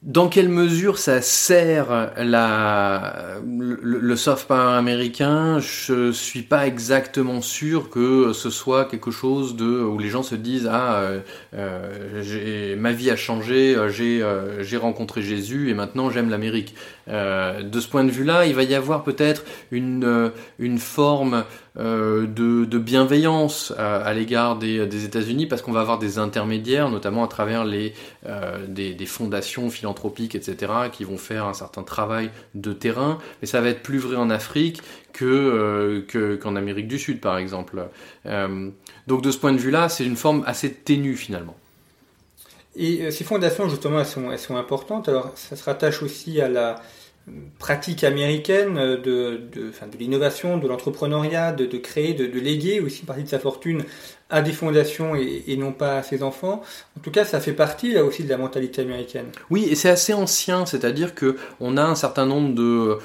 dans 0.04 0.28
quelle 0.28 0.50
mesure 0.50 0.98
ça 0.98 1.22
sert 1.22 2.12
la, 2.18 3.38
le, 3.46 4.16
soft 4.18 4.50
power 4.50 4.76
américain? 4.78 5.60
Je 5.60 6.12
suis 6.12 6.42
pas 6.42 6.68
exactement 6.68 7.42
sûr 7.42 7.90
que 7.90 8.34
ce 8.34 8.50
soit 8.50 8.84
quelque 8.86 9.12
chose 9.12 9.56
de 9.56 9.82
où 9.82 9.98
les 9.98 10.10
gens 10.10 10.24
se 10.24 10.36
disent 10.36 10.68
ah 10.70 10.96
euh, 10.96 11.20
euh 11.54 12.76
ma 12.76 12.92
vie 12.92 13.12
a 13.12 13.16
changé, 13.16 13.76
euh, 13.76 13.88
j'ai 13.90 14.22
euh, 14.22 14.62
j'ai 14.62 14.78
rencontré 14.78 15.22
Jésus 15.22 15.70
et 15.70 15.74
maintenant 15.74 16.10
j'aime 16.10 16.30
l'Amérique. 16.30 16.76
de 17.08 17.80
ce 17.80 17.88
point 17.88 18.04
de 18.04 18.12
vue-là, 18.12 18.46
il 18.46 18.56
va 18.56 18.64
y 18.64 18.76
avoir 18.76 19.04
peut-être 19.04 19.46
une 19.72 20.32
une 20.60 20.80
forme 20.80 21.46
euh, 21.73 21.73
de, 21.76 22.66
de, 22.66 22.78
bienveillance 22.78 23.74
à, 23.78 24.14
l'égard 24.14 24.58
des, 24.58 24.86
des 24.86 25.06
États-Unis 25.06 25.48
parce 25.48 25.62
qu'on 25.62 25.72
va 25.72 25.82
avoir 25.82 25.98
des 25.98 26.20
intermédiaires, 26.20 26.90
notamment 26.90 27.24
à 27.24 27.28
travers 27.28 27.66
les, 27.66 27.94
euh, 28.26 28.66
des, 28.68 28.94
des, 28.94 29.06
fondations 29.06 29.70
philanthropiques, 29.70 30.36
etc., 30.36 30.72
qui 30.92 31.04
vont 31.04 31.18
faire 31.18 31.46
un 31.46 31.54
certain 31.54 31.84
travail 31.84 32.30
de 32.56 32.74
terrain. 32.74 33.18
Mais 33.42 33.48
ça 33.48 33.60
va 33.62 33.70
être 33.70 33.82
plus 33.82 33.98
vrai 33.98 34.16
en 34.16 34.30
Afrique 34.30 34.82
que, 35.14 35.26
euh, 35.26 36.38
qu'en 36.38 36.56
Amérique 36.56 36.88
du 36.88 37.00
Sud, 37.00 37.20
par 37.20 37.38
exemple. 37.38 37.88
Euh, 38.26 38.70
donc 39.08 39.22
de 39.22 39.32
ce 39.32 39.38
point 39.38 39.52
de 39.52 39.58
vue-là, 39.58 39.90
c'est 39.90 40.06
une 40.06 40.16
forme 40.16 40.44
assez 40.46 40.72
ténue 40.72 41.16
finalement. 41.16 41.56
Et 42.76 43.12
ces 43.12 43.24
fondations, 43.24 43.70
justement, 43.70 44.00
elles 44.00 44.06
sont, 44.06 44.32
elles 44.32 44.40
sont 44.40 44.58
importantes. 44.58 45.08
Alors, 45.08 45.32
ça 45.36 45.56
se 45.56 45.64
rattache 45.64 46.02
aussi 46.02 46.42
à 46.42 46.50
la, 46.50 46.82
pratique 47.58 48.04
américaine 48.04 48.76
de, 48.76 48.98
de, 49.52 49.72
de 49.72 49.98
l'innovation, 49.98 50.58
de 50.58 50.68
l'entrepreneuriat, 50.68 51.54
de, 51.54 51.66
de, 51.66 51.78
créer, 51.78 52.14
de, 52.14 52.26
léguer 52.40 52.82
aussi 52.82 53.02
une 53.02 53.06
partie 53.06 53.24
de 53.24 53.30
sa 53.30 53.40
fortune 53.40 53.86
à 54.34 54.42
des 54.42 54.52
fondations 54.52 55.16
et, 55.16 55.56
non 55.58 55.72
pas 55.72 55.98
à 55.98 56.04
ses 56.04 56.24
enfants. 56.24 56.64
En 56.98 57.02
tout 57.02 57.12
cas, 57.12 57.24
ça 57.24 57.40
fait 57.40 57.54
partie 57.54 57.94
là 57.94 58.04
aussi 58.04 58.24
de 58.24 58.30
la 58.30 58.38
mentalité 58.38 58.82
américaine. 58.82 59.28
Oui, 59.52 59.68
et 59.70 59.76
c'est 59.76 59.90
assez 59.90 60.12
ancien, 60.12 60.66
c'est-à-dire 60.66 61.14
que 61.14 61.38
on 61.60 61.78
a 61.78 61.84
un 61.84 61.94
certain 61.94 62.26
nombre 62.26 62.56
de 62.56 62.98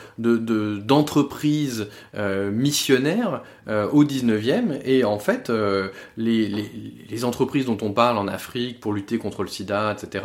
d'entreprises 0.81 1.81
de, 1.81 1.89
euh, 2.17 2.51
missionnaires 2.51 3.43
euh, 3.69 3.87
au 3.91 4.05
19e 4.05 4.81
et 4.85 5.05
en 5.05 5.19
fait 5.19 5.51
euh, 5.51 5.89
les, 6.17 6.49
les, 7.11 7.25
entreprises 7.25 7.67
dont 7.67 7.77
on 7.83 7.93
parle 7.93 8.17
en 8.17 8.27
Afrique 8.27 8.81
pour 8.81 8.95
lutter 8.95 9.19
contre 9.19 9.43
le 9.43 9.49
sida, 9.49 9.93
etc., 9.93 10.25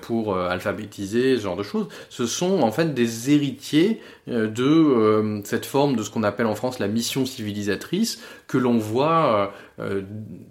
pour 0.00 0.38
alphabétiser, 0.38 1.36
ce 1.36 1.42
genre 1.42 1.56
de 1.56 1.62
choses, 1.62 1.88
ce 2.08 2.24
sont 2.26 2.62
en 2.62 2.72
fait 2.72 2.94
des 2.94 3.30
héritiers 3.30 4.00
de 4.28 5.42
cette 5.44 5.66
forme 5.66 5.96
de 5.96 6.02
ce 6.02 6.10
qu'on 6.10 6.22
appelle 6.22 6.46
en 6.46 6.54
France 6.54 6.78
la 6.78 6.88
mission 6.88 7.26
civilisatrice 7.26 8.20
que 8.52 8.58
l'on 8.58 8.76
voit 8.76 9.54
euh, 9.80 10.02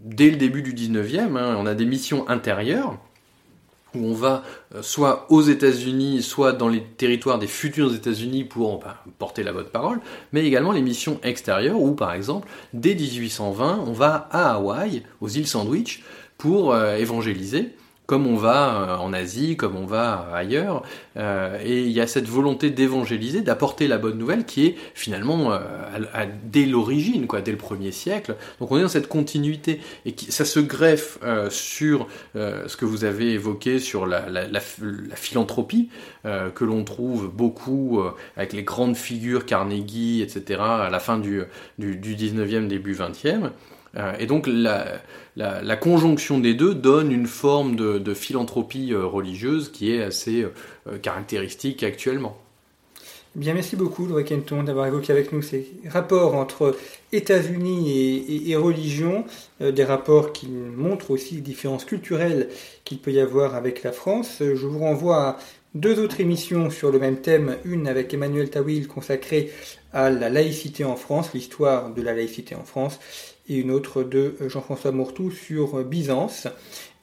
dès 0.03 0.31
le 0.31 0.35
début 0.35 0.63
du 0.63 0.73
19e. 0.73 1.37
Hein, 1.37 1.55
on 1.59 1.67
a 1.67 1.75
des 1.75 1.85
missions 1.85 2.27
intérieures 2.27 2.97
où 3.93 4.05
on 4.05 4.13
va 4.13 4.43
euh, 4.73 4.81
soit 4.81 5.27
aux 5.29 5.43
États-Unis, 5.43 6.23
soit 6.23 6.51
dans 6.51 6.67
les 6.67 6.81
territoires 6.81 7.37
des 7.37 7.45
futurs 7.45 7.93
États-Unis 7.93 8.43
pour 8.43 8.79
bah, 8.79 9.03
porter 9.19 9.43
la 9.43 9.53
bonne 9.53 9.67
parole, 9.67 9.99
mais 10.33 10.43
également 10.43 10.71
les 10.71 10.81
missions 10.81 11.19
extérieures 11.21 11.79
où, 11.79 11.93
par 11.93 12.13
exemple, 12.13 12.47
dès 12.73 12.95
1820, 12.95 13.83
on 13.85 13.93
va 13.93 14.27
à 14.31 14.55
Hawaï, 14.55 15.03
aux 15.19 15.29
îles 15.29 15.47
Sandwich, 15.47 16.01
pour 16.39 16.73
euh, 16.73 16.95
évangéliser 16.95 17.75
comme 18.12 18.28
on 18.28 18.36
va 18.36 19.00
en 19.00 19.13
Asie, 19.13 19.56
comme 19.56 19.78
on 19.78 19.86
va 19.86 20.28
ailleurs. 20.34 20.84
et 21.15 21.80
il 21.80 21.91
y 21.91 22.02
a 22.02 22.08
cette 22.08 22.28
volonté 22.28 22.69
d'évangéliser, 22.69 23.39
d'apporter 23.39 23.88
la 23.88 23.97
bonne 23.97 24.17
nouvelle 24.17 24.43
qui 24.43 24.65
est 24.65 24.76
finalement 24.95 25.58
dès 26.43 26.65
l'origine, 26.65 27.26
quoi, 27.26 27.39
dès 27.39 27.52
le 27.52 27.58
premier 27.58 27.93
siècle. 27.93 28.36
Donc 28.60 28.69
on 28.69 28.78
est 28.78 28.82
dans 28.82 28.89
cette 28.89 29.08
continuité 29.08 29.80
et 30.06 30.13
ça 30.28 30.43
se 30.43 30.60
greffe 30.60 31.19
sur 31.50 32.10
ce 32.36 32.76
que 32.76 32.84
vous 32.84 33.06
avez 33.06 33.32
évoqué 33.32 33.80
sur 33.80 34.06
la, 34.06 34.28
la 34.30 34.60
philanthropie 34.60 35.88
que 36.26 36.65
l'on 36.65 36.84
trouve 36.84 37.30
beaucoup 37.30 38.02
avec 38.36 38.52
les 38.52 38.63
grandes 38.63 38.97
figures 38.97 39.45
Carnegie, 39.45 40.21
etc. 40.21 40.60
à 40.60 40.89
la 40.91 41.00
fin 41.00 41.17
du, 41.17 41.43
du, 41.78 41.95
du 41.95 42.17
19e, 42.17 42.67
début 42.67 42.93
20e. 42.93 43.52
Euh, 43.97 44.13
et 44.19 44.25
donc 44.25 44.47
la, 44.47 45.75
conjonction 45.77 46.39
des 46.39 46.54
deux 46.54 46.73
donne 46.73 47.12
une 47.12 47.27
forme 47.27 47.75
de, 47.75 48.13
philanthropie 48.13 48.93
euh, 48.93 49.06
religieuse 49.06 49.69
qui 49.71 49.91
est 49.91 50.01
assez 50.01 50.43
euh, 50.43 50.97
caractéristique 50.97 51.84
actuellement. 51.84 52.38
Bien, 53.34 53.54
merci 53.54 53.77
beaucoup, 53.77 54.08
Laurent 54.08 54.23
Kenton, 54.23 54.63
d'avoir 54.63 54.88
évoqué 54.88 55.13
avec 55.13 55.32
nous 55.32 55.41
ces 55.41 55.65
rapports 55.88 56.36
entre 56.36 56.75
États-Unis 57.13 58.49
et, 58.49 58.56
religion, 58.58 59.23
des 59.62 59.86
rapports 59.86 60.34
qui 60.34 60.47
montrent 60.49 61.12
aussi 61.12 61.36
les 61.36 61.41
différences 61.41 61.86
culturelles 61.86 62.49
qu'il 62.84 62.99
peut 62.99 63.13
y 63.13 63.21
avoir 63.21 63.56
avec 63.56 63.84
la 63.84 63.93
France. 63.93 64.39
Je 64.41 64.65
vous 64.65 64.80
renvoie 64.80 65.15
à 65.25 65.38
deux 65.75 65.99
autres 65.99 66.19
émissions 66.19 66.69
sur 66.69 66.91
le 66.91 66.99
même 66.99 67.21
thème, 67.21 67.56
une 67.63 67.88
avec 67.88 68.13
Emmanuel 68.13 68.49
Tawil 68.49 68.89
consacrée 68.89 69.51
à 69.93 70.10
la 70.10 70.30
laïcité 70.30 70.84
en 70.84 70.97
France, 70.97 71.34
l'histoire 71.34 71.93
de 71.93 72.01
la 72.01 72.13
laïcité 72.13 72.56
en 72.56 72.63
France, 72.63 72.99
et 73.49 73.58
une 73.58 73.71
autre 73.71 74.04
de 74.04 74.36
Jean-François 74.47 74.91
Mortou 74.91 75.32
sur 75.32 75.84
Byzance 75.84 76.47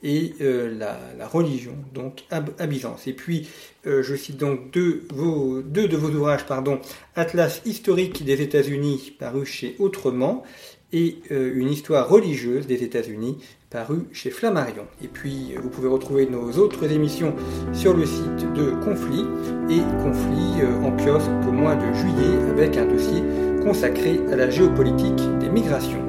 et 0.03 0.33
euh, 0.41 0.73
la, 0.77 1.27
religion, 1.27 1.75
donc 1.93 2.23
à, 2.31 2.41
Byzance. 2.41 3.07
Et 3.07 3.13
puis, 3.13 3.47
euh, 3.85 4.01
je 4.01 4.15
cite 4.15 4.37
donc 4.37 4.71
deux, 4.71 5.03
de 5.09 5.97
vos 5.97 6.09
ouvrages, 6.09 6.45
pardon, 6.45 6.79
Atlas 7.15 7.61
historique 7.65 8.23
des 8.23 8.41
États-Unis, 8.41 9.15
paru 9.19 9.45
chez 9.45 9.75
Autrement, 9.79 10.43
et 10.91 11.17
euh, 11.31 11.53
une 11.53 11.69
histoire 11.69 12.09
religieuse 12.09 12.65
des 12.65 12.83
États-Unis, 12.83 13.37
paru 13.69 14.07
chez 14.11 14.31
Flammarion. 14.31 14.87
Et 15.03 15.07
puis, 15.07 15.53
vous 15.61 15.69
pouvez 15.69 15.89
retrouver 15.89 16.25
nos 16.25 16.53
autres 16.53 16.91
émissions 16.91 17.35
sur 17.73 17.93
le 17.93 18.05
site 18.05 18.53
de 18.53 18.71
Conflit 18.83 19.25
et 19.69 19.81
Conflit 20.01 20.65
en 20.83 20.95
kiosque 20.97 21.29
au 21.47 21.51
mois 21.51 21.75
de 21.75 21.93
juillet 21.93 22.41
avec 22.49 22.77
un 22.77 22.87
dossier 22.87 23.21
consacré 23.61 24.19
à 24.31 24.35
la 24.35 24.49
géopolitique 24.49 25.21
des 25.39 25.49
migrations. 25.49 26.08